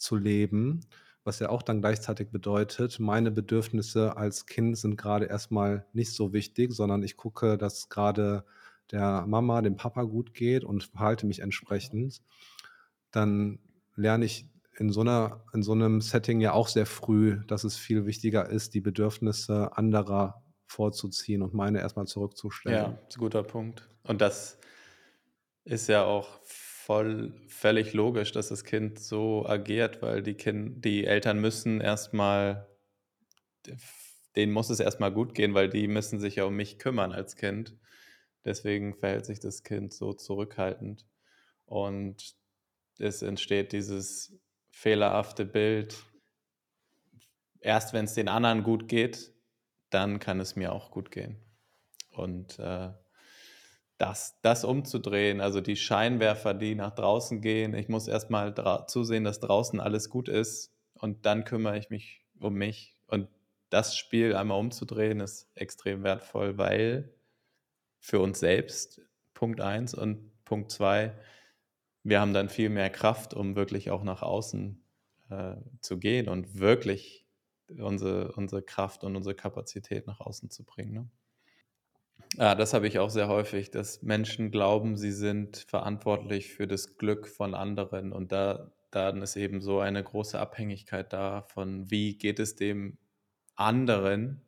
[0.00, 0.80] zu leben,
[1.24, 6.12] was ja auch dann gleichzeitig bedeutet, meine Bedürfnisse als Kind sind grade erst mal nicht
[6.14, 8.44] so wichtig, sondern ich gucke, dass grade
[8.92, 12.22] der Mama, dem Papa gut geht und verhalte mich entsprechend.
[13.12, 13.60] Dann
[13.96, 14.48] lerne ich
[14.78, 18.48] in so 'ner in so 'nem Setting ja auch sehr früh, dass es viel wichtiger
[18.50, 22.06] ist, die Bedürfnisse anderer vorzuziehen und meine erst mal
[22.66, 23.00] Ja, zurückzustellen.
[23.08, 23.88] ist 'n guter Punkt.
[24.02, 24.58] Und das
[25.66, 26.40] ist ja auch
[26.86, 32.12] voll völlig logisch, dass das Kind so agiert, weil die Kin die Eltern müssen erst
[32.14, 32.68] mal
[33.66, 33.96] d f
[34.36, 37.12] denen muss es erst mal gut gehen, weil die müssen sich ja um mich kümmern
[37.12, 37.76] als Kind.
[38.44, 41.06] Deswegen verhält sich das Kind so zurückhaltend.
[41.66, 42.36] Und
[42.98, 44.34] es entsteht dieses
[44.70, 45.96] fehlerhafte Bild
[47.60, 49.32] erst wenn's den anderen gut geht,
[49.90, 51.36] dann kann es mir auch gut gehen.
[52.10, 52.90] Und, äh,
[54.00, 58.86] das das umzudrehen, also die Scheinwerfer, die nach draußen gehen ich muss erst mal dra
[58.86, 62.96] zusehen, dass draußen alles gut ist und dann kümmere ich mich um mich.
[63.06, 63.28] Und
[63.70, 67.14] das Spiel einmal umzudrehen, ist extrem wertvoll, weil
[68.00, 69.02] für uns selbst,
[69.34, 71.14] Punkt 1 und Punkt 2,
[72.04, 74.82] wir haben dann viel mehr Kraft, um wirklich auch nach außen,
[75.30, 77.26] äh, zu gehen und wirklich
[77.78, 81.10] unsere unsere Kraft und unsere Kapazität nach außen zu bringen, ne?
[82.38, 86.96] Ah, das habe ich auch sehr häufig, dass Menschen glauben, sie sind verantwortlich für das
[86.96, 92.18] Glück von anderen und da dann ist eben so eine große Abhängigkeit da von wie
[92.18, 92.98] geht es dem
[93.54, 94.42] anderen?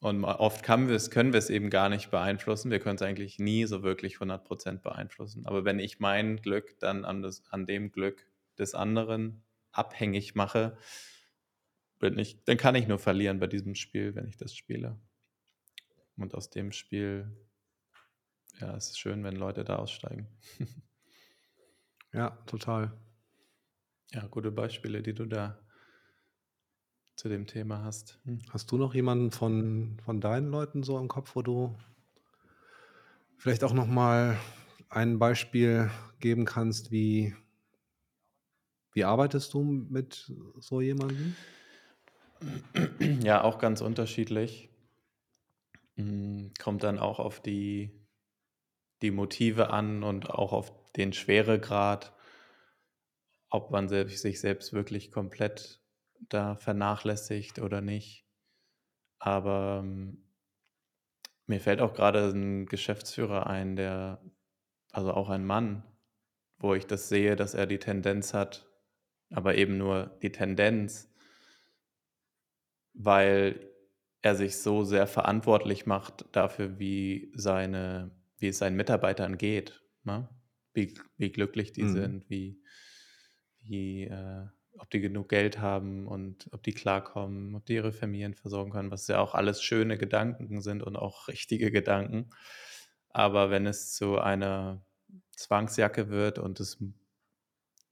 [0.00, 2.70] Und ma oft kann wir's können wir's eben gar nicht beeinflussen.
[2.70, 5.46] Wir können's eigentlich nie so wirklich 100 % beeinflussen.
[5.46, 8.26] Aber wenn ich mein Glück dann an das an dem Glück
[8.58, 9.42] des anderen
[9.72, 10.76] abhängig mache
[11.98, 14.98] bin ich dann kann ich nur verlieren bei diesem Spiel, wenn ich das spiele.
[16.16, 17.30] Und aus dem Spiel
[18.60, 20.28] ja, es ist schön, wenn Leute da aussteigen.
[22.12, 22.92] Ja, total.
[24.12, 25.58] Ja, gute Beispiele, die du da
[27.16, 28.20] zu dem Thema hast.
[28.24, 28.38] Hm.
[28.50, 31.76] Hast du noch jemanden von von deinen Leuten so im Kopf, wo du
[33.36, 34.38] vielleicht auch noch mal
[34.90, 35.90] ein Beispiel
[36.20, 37.34] geben kannst, wie
[38.92, 41.34] wie arbeitest du mit so jemandem?
[43.24, 44.70] Ja, auch ganz unterschiedlich.
[45.96, 48.04] Hm, kommt dann auch auf die
[49.02, 52.14] die Motive an und auch auf den Schweregrad,
[53.50, 55.82] ob man sich selbst wirklich komplett
[56.28, 58.26] da vernachlässigt oder nicht.
[59.18, 60.24] Aber ähm,
[61.46, 64.22] mir fällt auch gerade ein Geschäftsführer ein, der,
[64.92, 65.84] also auch ein Mann,
[66.58, 68.66] wo ich das sehe, dass er die Tendenz hat,
[69.30, 71.12] aber eben nur die Tendenz,
[72.94, 73.73] weil
[74.24, 80.28] er sich so sehr verantwortlich macht dafür, wie, seine, wie es seinen Mitarbeitern geht, ne?
[80.72, 81.88] wie, wie glücklich die Mhm.
[81.88, 82.62] sind, wie,
[83.60, 84.46] wie äh,
[84.78, 88.90] ob die genug Geld haben und ob die klarkommen, ob die ihre Familien versorgen können,
[88.90, 92.30] was ja auch alles schöne Gedanken sind und auch richtige Gedanken.
[93.10, 94.86] Aber wenn es zu einer
[95.36, 96.82] Zwangsjacke wird und es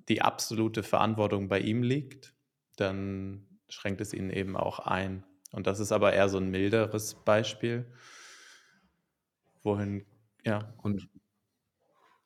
[0.08, 2.34] die absolute Verantwortung bei ihm liegt,
[2.76, 5.24] dann schränkt es ihn eben auch ein.
[5.52, 7.86] Und das ist aber eher so ein milderes Beispiel,
[9.62, 10.06] wohin,
[10.44, 10.74] ja.
[10.82, 11.08] Und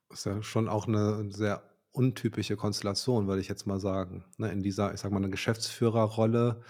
[0.08, 1.62] das ist ja schon auch eine sehr
[1.92, 4.24] untypische Konstellation, würde ich jetzt mal sagen.
[4.38, 6.62] Ne, in dieser, ich sage mal, eine Geschäftsführerrolle,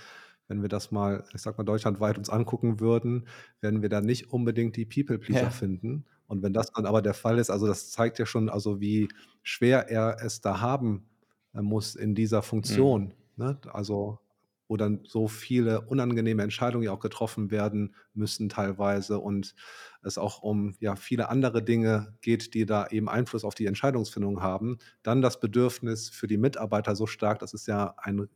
[0.48, 3.26] wenn wir das mal, ich sage mal, deutschlandweit uns angucken würden,
[3.60, 5.50] werden wir da nicht unbedingt die People Pleaser Ja.
[5.50, 6.06] finden.
[6.28, 9.08] Und wenn das dann aber der Fall ist, also das zeigt ja schon, also wie
[9.42, 11.08] schwer er es da haben
[11.54, 12.90] äh, muss in dieser Mhm.
[12.90, 13.14] Funktion.
[13.36, 13.60] Ne?
[13.72, 14.20] Also
[14.68, 19.54] wo dann so viele unangenehme Entscheidungen ja auch getroffen werden müssen teilweise und
[20.02, 24.42] es auch um ja viele andere Dinge geht, die da eben Einfluss auf die Entscheidungsfindung
[24.42, 24.78] haben.
[25.02, 28.28] Dann das Bedürfnis für die Mitarbeiter so stark, das ist ja ein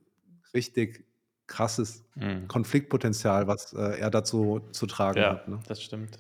[0.55, 1.05] richtig
[1.47, 2.47] krasses Mhm.
[2.49, 5.49] Konfliktpotenzial, was äh, er dazu zu tragen Ja, hat.
[5.49, 5.59] Ne?
[5.67, 6.19] das stimmt.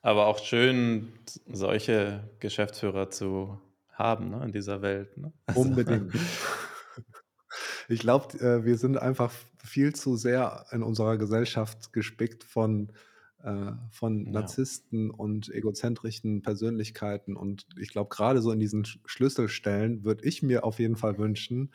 [0.00, 1.12] Aber auch schön,
[1.46, 3.60] solche Geschäftsführer zu
[3.92, 5.18] haben ne, in dieser Welt.
[5.18, 5.32] Ne?
[5.46, 6.14] Also, Unbedingt.
[7.88, 9.32] Ich glaube, äh, wir sind einfach
[9.64, 12.92] viel zu sehr in unserer Gesellschaft gespickt von,
[13.42, 14.32] äh, von ja.
[14.32, 17.36] Narzissten und egozentrischen Persönlichkeiten.
[17.36, 21.18] Und ich glaube, gerade so in diesen Sch- Schlüsselstellen würde ich mir auf jeden Fall
[21.18, 21.72] wünschen,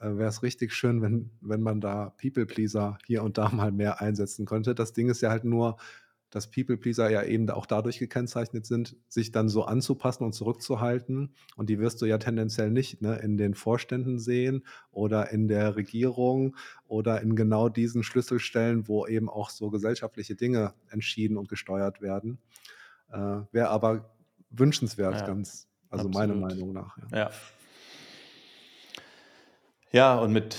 [0.00, 4.00] äh, wäre es richtig schön, wenn, wenn man da People-Pleaser hier und da mal mehr
[4.00, 4.74] einsetzen könnte.
[4.74, 5.76] Das Ding ist ja halt nur,
[6.32, 11.34] dass People-Pleaser ja eben auch dadurch gekennzeichnet sind, sich dann so anzupassen und zurückzuhalten.
[11.56, 15.76] Und die wirst du ja tendenziell nicht ne, in den Vorständen sehen oder in der
[15.76, 16.56] Regierung
[16.86, 22.38] oder in genau diesen Schlüsselstellen, wo eben auch so gesellschaftliche Dinge entschieden und gesteuert werden.
[23.12, 24.14] Äh, Wäre aber
[24.48, 26.48] wünschenswert, Ja, ganz, also meiner absolut.
[26.48, 26.96] Meinung nach.
[27.10, 27.18] Ja.
[27.18, 27.30] Ja.
[29.94, 30.56] Ja, und mit,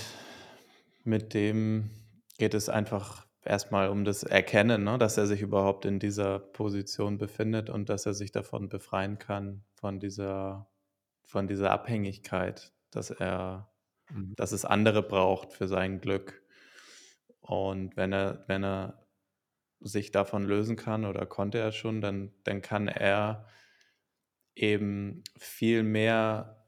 [1.02, 1.90] mit dem
[2.38, 7.18] geht es einfach erstmal um das Erkennen, ne, dass er sich überhaupt in dieser Position
[7.18, 10.70] befindet und dass er sich davon befreien kann, von dieser,
[11.24, 13.70] von dieser Abhängigkeit, dass er,
[14.10, 14.34] Mhm.
[14.36, 16.42] dass es andere braucht für sein Glück.
[17.40, 19.06] Und wenn er, wenn er
[19.80, 23.46] sich davon lösen kann oder konnte er schon, dann, dann kann er
[24.54, 26.66] eben viel mehr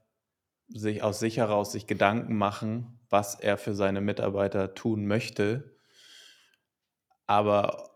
[0.69, 5.76] sich aus sich heraus sich Gedanken machen, was er für seine Mitarbeiter tun möchte.
[7.27, 7.91] Aber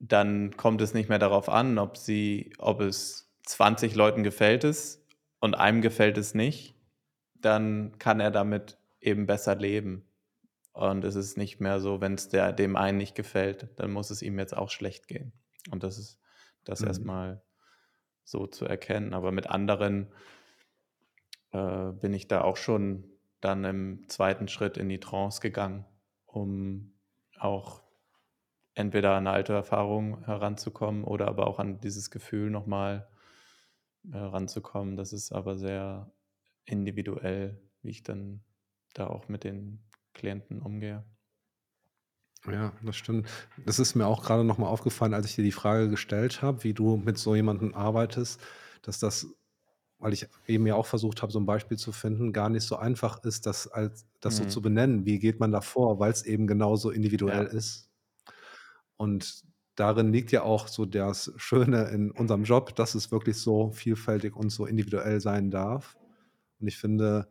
[0.00, 5.04] dann kommt es nicht mehr darauf an, ob sie, ob es 20 Leuten gefällt es
[5.40, 6.74] und einem gefällt es nicht,
[7.34, 10.04] dann kann er damit eben besser leben.
[10.72, 14.22] Und es ist nicht mehr so, wenn es dem einen nicht gefällt, dann muss es
[14.22, 15.32] ihm jetzt auch schlecht gehen.
[15.70, 16.20] Und das ist
[16.64, 16.86] das Mhm.
[16.86, 17.42] erstmal
[18.24, 19.14] so zu erkennen.
[19.14, 20.12] Aber mit anderen
[21.52, 23.04] äh, bin ich da auch schon
[23.40, 25.84] dann im zweiten Schritt in die Trance gegangen,
[26.26, 26.94] um
[27.38, 27.82] auch
[28.78, 33.08] entweder an eine alte Erfahrung heranzukommen oder aber auch an dieses Gefühl nochmal
[34.10, 34.96] heranzukommen.
[34.96, 36.12] Das ist aber sehr
[36.64, 38.44] individuell, wie ich dann
[38.94, 41.04] da auch mit den Klienten umgehe.
[42.46, 43.28] Ja, das stimmt.
[43.66, 46.62] Das ist mir auch gerade noch mal aufgefallen, als ich dir die Frage gestellt habe,
[46.64, 48.40] wie du mit so jemandem arbeitest,
[48.82, 49.26] dass das,
[49.98, 52.76] weil ich eben ja auch versucht habe, so ein Beispiel zu finden, gar nicht so
[52.76, 54.62] einfach ist, das als das so zu Mhm.
[54.62, 55.06] benennen.
[55.06, 57.48] Wie geht man da vor, weil es eben genauso individuell Ja.
[57.48, 57.87] ist.
[58.98, 59.44] Und
[59.76, 64.36] darin liegt ja auch so das Schöne in unserem Job, dass es wirklich so vielfältig
[64.36, 65.96] und so individuell sein darf.
[66.60, 67.28] Und ich finde,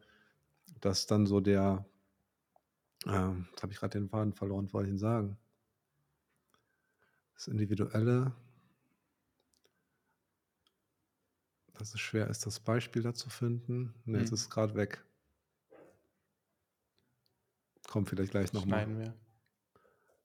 [0.81, 1.85] dass dann so der
[3.05, 5.37] ähm, jetzt habe ich gerade den Faden verloren, wollte ich denn sagen?
[7.35, 8.33] Das Individuelle
[11.77, 13.93] dass es schwer ist, das Beispiel da zu finden.
[14.05, 14.35] Ne, jetzt Mhm.
[14.35, 15.05] ist es grad weg.
[17.87, 18.83] Kommt vielleicht gleich noch mal.
[18.83, 19.13] Schneiden wir.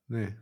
[0.09, 0.36] Ne.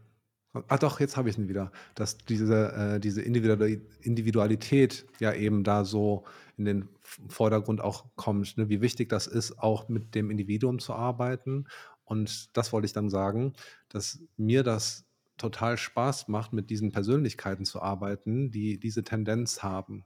[0.69, 1.71] Ah doch, jetzt habe ich ihn wieder.
[1.95, 6.25] Dass diese äh, diese Individuali Individualität ja eben da so
[6.57, 6.89] in den
[7.29, 8.69] Vordergrund auch kommt, ne?
[8.69, 11.67] Wie wichtig das ist, auch mit dem Individuum zu arbeiten.
[12.05, 13.53] Und das wollte ich dann sagen,
[13.89, 20.05] dass mir das total Spaß macht, mit diesen Persönlichkeiten zu arbeiten, die diese Tendenz haben.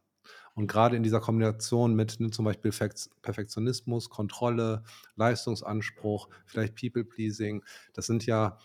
[0.55, 4.85] Und gerade in dieser Kombination mit, ne, zum Beispiel Perfekt Perfektionismus, Kontrolle,
[5.17, 7.65] Leistungsanspruch, vielleicht People Pleasing,
[7.95, 8.59] das sind ja,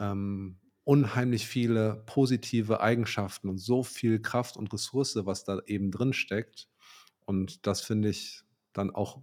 [0.00, 6.12] ähm, unheimlich viele positive Eigenschaften und so viel Kraft und Ressource, was da eben drin
[6.12, 6.68] steckt.
[7.26, 9.22] Und das finde ich dann auch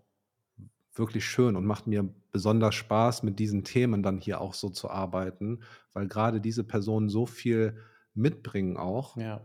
[0.94, 4.90] wirklich schön und macht mir besonders Spaß, mit diesen Themen dann hier auch so zu
[4.90, 5.62] arbeiten,
[5.94, 7.78] weil gerade diese Personen so viel
[8.14, 9.18] mitbringen auch.
[9.18, 9.42] Ja.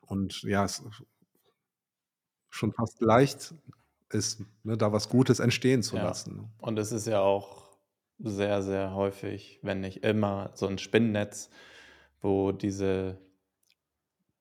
[0.00, 0.82] Und ja, es
[2.50, 3.54] schon fast leicht
[4.10, 6.02] ist, ne, da was Gutes entstehen zu Ja.
[6.04, 6.50] lassen?
[6.58, 7.67] Und es ist ja auch
[8.20, 11.50] sehr, sehr häufig, wenn nicht immer, so 'n Spinnennetz,
[12.20, 13.18] wo diese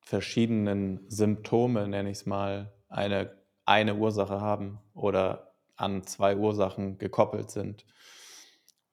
[0.01, 7.83] verschiedenen Symptome, nenne ich's mal, eine eine Ursache haben oder an 2 Ursachen gekoppelt sind,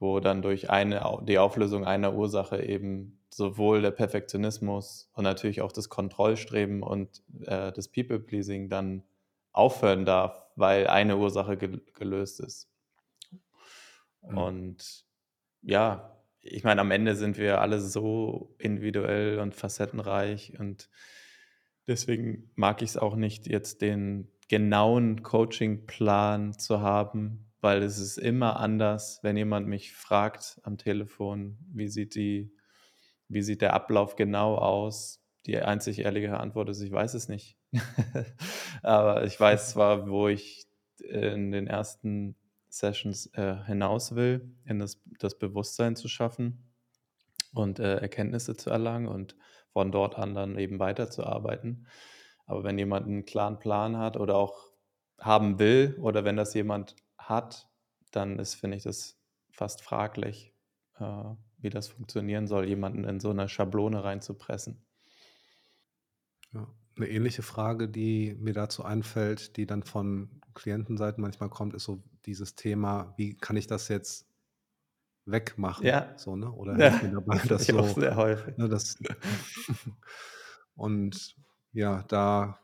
[0.01, 5.72] wo dann durch eine die Auflösung einer Ursache eben sowohl der Perfektionismus und natürlich auch
[5.72, 9.03] das Kontrollstreben und, äh, das People Pleasing dann
[9.53, 12.64] aufhören darf, weil eine Ursache gel gelöst ist.
[14.29, 14.37] Mhm.
[14.39, 15.05] Und
[15.62, 20.91] ja, ich meine, am Ende sind wir alle so individuell und facettenreich und
[21.87, 28.61] deswegen mag ich's auch nicht, jetzt den genauen Coachingplan zu haben, weil es ist immer
[28.61, 32.53] anders, wenn jemand mich fragt am Telefon: „Wie sieht die
[33.29, 37.59] wie sieht der Ablauf genau aus?“ Die einzig ehrliche Antwort ist: „Ich weiß es nicht.“
[38.83, 40.66] Aber ich weiß zwar, wo ich
[41.01, 42.37] in den ersten
[42.79, 46.72] Sessions, äh, hinaus will, in das das Bewusstsein zu schaffen
[47.55, 49.37] und, äh, Erkenntnisse zu erlangen und
[49.72, 51.87] von dort an dann eben weiterzuarbeiten.
[52.47, 54.72] Aber wenn jemand 'n klaren Plan hat oder auch
[55.20, 57.68] haben will oder wenn das jemand hat,
[58.12, 59.18] dann ist finde ich das
[59.53, 60.55] fast fraglich,
[61.01, 61.25] äh,
[61.59, 64.85] wie das funktionieren soll, jemanden in so 'ne Schablone reinzupressen.
[66.53, 66.66] Ja.
[66.99, 72.05] 'Ne ähnliche Frage, die mir dazu einfällt, die dann von Klientenseiten manchmal kommt, ist so
[72.26, 74.28] dieses Thema: „Wie kann ich das jetzt
[75.26, 76.14] wegmachen?“ Ja.
[76.16, 76.51] So, ne?
[76.53, 78.55] Oder Ja, mir dabei, das so sehr häufig.
[78.57, 78.97] ne, das
[80.76, 81.36] Und
[81.72, 82.61] ja, da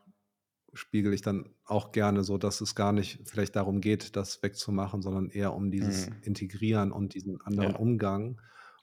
[0.74, 5.02] spiegele ich dann auch gerne so, dass es gar nicht vielleicht darum geht, das wegzumachen,
[5.02, 6.22] sondern eher um dieses Mhm.
[6.22, 7.76] Integrieren und diesen anderen Ja.
[7.76, 8.40] Umgang.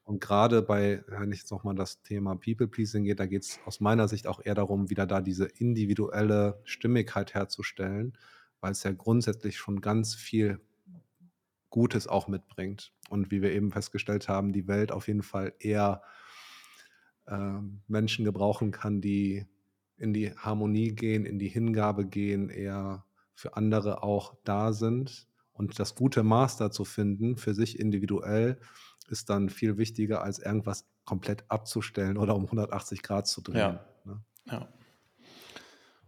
[0.07, 3.59] Und grade bei wenn ich jetzt noch mal das Thema People Pleasing geht, da geht's
[3.65, 8.17] aus meiner Sicht auch eher darum, wieder da diese individuelle Stimmigkeit herzustellen,
[8.61, 10.61] weil's ja grundsätzlich schon ganz viel
[11.69, 12.93] Gutes auch mitbringt.
[13.09, 16.01] Und wie wir eben festgestellt haben, die Welt auf jeden Fall eher
[17.27, 19.45] ähm, Menschen gebrauchen kann, die
[19.97, 23.03] in die Harmonie gehen, in die Hingabe gehen, eher
[23.35, 25.27] für andere auch da sind.
[25.51, 28.57] Und das gute da zu finden für sich individuell
[29.07, 33.85] ist dann viel wichtiger, als irgendwas komplett abzustellen oder um 180 C zu drehen, Ja,
[34.03, 34.23] ne?
[34.45, 34.77] ja.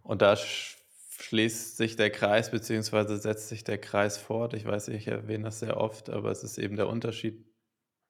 [0.03, 0.77] Und da sch
[1.21, 4.53] schließt sich der Kreis beziehungsweise setzt sich der Kreis fort.
[4.53, 7.45] Ich weiß, ich erwähne das sehr oft, aber es ist eben der Unterschied: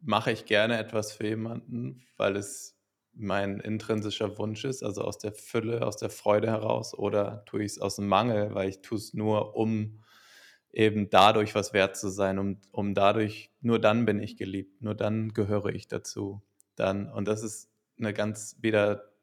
[0.02, 2.78] Mache ich gerne etwas für jemanden, weil es
[3.14, 7.80] mein intrinsischer Wunsch ist, also aus der Fülle, aus der Freude heraus, oder tue ich's
[7.82, 10.04] aus'm Mangel, weil ich tue es nur, um
[10.74, 14.96] eben dadurch was wert zu sein, um um dadurch nur dann bin ich geliebt, nur
[14.96, 16.42] dann gehöre ich dazu.
[16.76, 19.14] Dann und das ist 'ne ganz wieder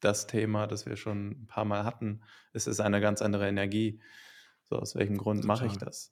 [0.00, 2.22] das Thema, das wir schon 'n paarmal hatten.
[2.54, 4.00] Es ist eine ganz andere Energie.
[4.64, 5.78] So, aus welchem Grund mache ich Total.
[5.78, 6.08] das?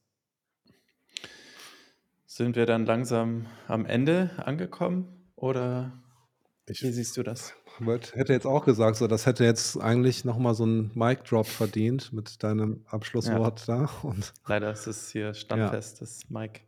[2.29, 5.93] Sind wir dann langsam am Ende angekommen oder
[6.69, 7.55] Ich wie siehst du das?
[7.81, 11.25] Wollte hätte jetzt auch gesagt, so, das hätte jetzt eigentlich noch mal so 'n Mic
[11.25, 12.85] Drop verdient mit deinem
[13.23, 13.39] Ja.
[13.41, 15.79] Abschlusswort da und Leider ist es hier Ja.
[15.79, 16.67] standfest, das Mic.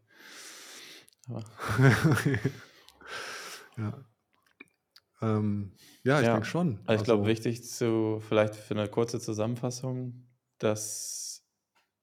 [3.77, 4.07] Ja.
[5.23, 6.81] Ähm, ja, ich denke Ja, schon.
[6.87, 10.29] also, ich glaube, Also wichtig zu vielleicht für 'ne kurze Zusammenfassung,
[10.59, 11.47] dass,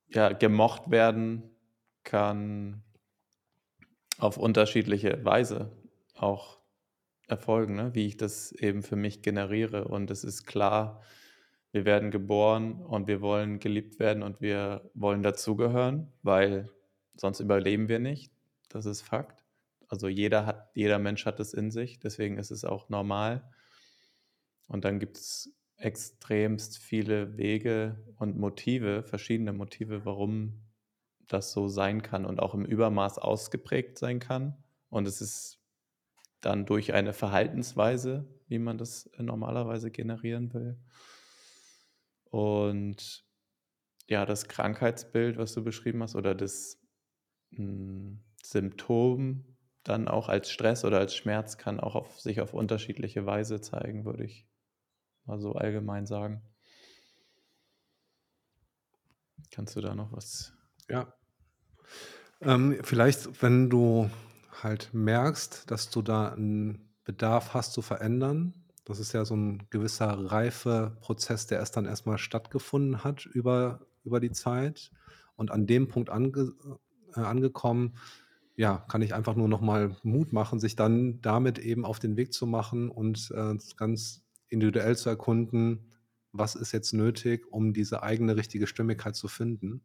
[0.08, 1.56] ja, gemocht werden
[2.04, 2.84] kann
[4.20, 5.72] auf unterschiedliche Weise
[6.16, 6.63] auch
[7.28, 9.86] erfolgen, ne, wie ich das eben für mich generiere.
[9.86, 11.02] Und es ist klar,
[11.72, 16.70] wir werden geboren und wir wollen geliebt werden und wir wollen dazugehören, weil
[17.16, 18.32] sonst überleben wir nicht.
[18.70, 19.44] Das ist Fakt.
[19.88, 23.44] Also, jeder hat jeder Mensch hat das in sich, deswegen ist es auch normal.
[24.68, 30.62] Und dann gibt's extremst viele Wege und Motive verschiedene Motive, warum
[31.28, 34.64] das so sein kann und auch im Übermaß ausgeprägt sein kann.
[34.90, 35.63] Und es ist
[36.46, 40.78] dann durch eine Verhaltensweise, wie man das normalerweise generieren will.
[42.26, 43.26] Und
[44.08, 46.82] ja, das Krankheitsbild, was du beschrieben hast oder das,
[47.52, 49.46] hm, Symptom
[49.84, 54.06] dann auch als Stress oder als Schmerz kann auch auf sich auf unterschiedliche Weise zeigen,
[54.06, 54.48] würde ich
[55.26, 56.42] mal so allgemein sagen.
[59.52, 60.54] Kannst du da noch was
[60.90, 61.14] Ja.
[62.42, 64.10] Ähm, vielleicht, wenn du
[64.64, 68.54] halt merkst, dass du da 'n Bedarf hast zu verändern.
[68.86, 73.88] Das ist ja so 'n gewisser Reifeprozess, der erst dann erst mal stattgefunden hat über
[74.04, 74.92] über die Zeit.
[75.36, 76.54] Und an dem Punkt ange
[77.16, 77.94] äh, angekommen,
[78.56, 82.18] ja, kann ich einfach nur noch mal Mut machen, sich dann damit eben auf den
[82.18, 85.90] Weg zu machen und, äh, ganz individuell zu erkunden:
[86.34, 89.82] „Was ist jetzt nötig, um diese eigene richtige Stimmigkeit zu finden?“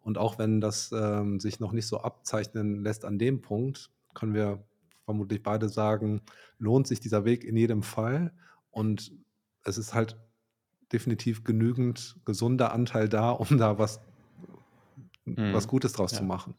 [0.00, 4.34] Und auch wenn das, ähm, sich noch nicht so abzeichnen lässt an dem Punkt, können
[4.34, 4.64] wir
[5.04, 6.22] vermutlich beide sagen,
[6.58, 8.32] lohnt sich dieser Weg in jedem Fall.
[8.70, 9.12] Und
[9.64, 10.16] es ist halt
[10.92, 14.00] definitiv genügend gesunder Anteil da, um da was
[15.26, 15.68] was Mhm.
[15.68, 16.26] Gutes draus zu Ja.
[16.26, 16.54] machen.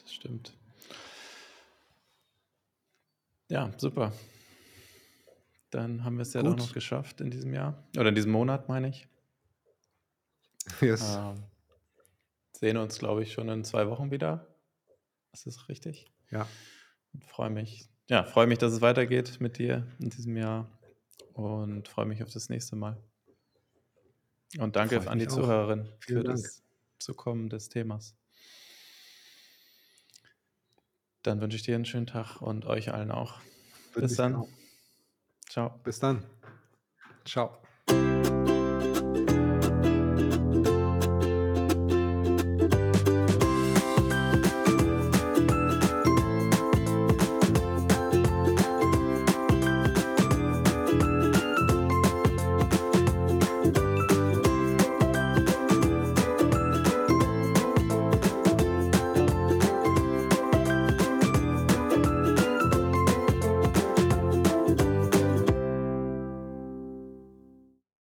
[0.00, 0.56] Das stimmt.
[3.48, 4.12] Ja, super.
[5.70, 6.74] Dann haben wir's ja doch noch Gut.
[6.74, 9.08] geschafft in diesem Jahr oder in diesem Monat, meine ich.
[10.80, 11.16] Yes.
[11.16, 11.42] Ähm,
[12.52, 14.46] sehen uns, glaube ich, schon in 2 Wochen wieder.
[15.32, 16.06] Ist das richtig?
[16.30, 16.56] Ja.
[17.14, 20.78] Und freue mich ja, freue mich, dass es weitergeht mit dir in diesem Jahr
[21.32, 23.02] und freue mich auf das nächste Mal.
[24.58, 25.28] Und danke an die auch.
[25.28, 26.44] Zuhörerin Vielen für Dank.
[26.44, 26.62] das
[26.98, 28.16] Zukommen des Themas.
[31.24, 33.40] Dann wünsche ich dir 'n schönen Tag und euch allen auch.
[33.94, 34.34] Bis dann.
[34.34, 34.48] auch.
[35.48, 35.80] Tschau.
[35.84, 36.24] Bis dann.
[37.26, 37.65] Tschau.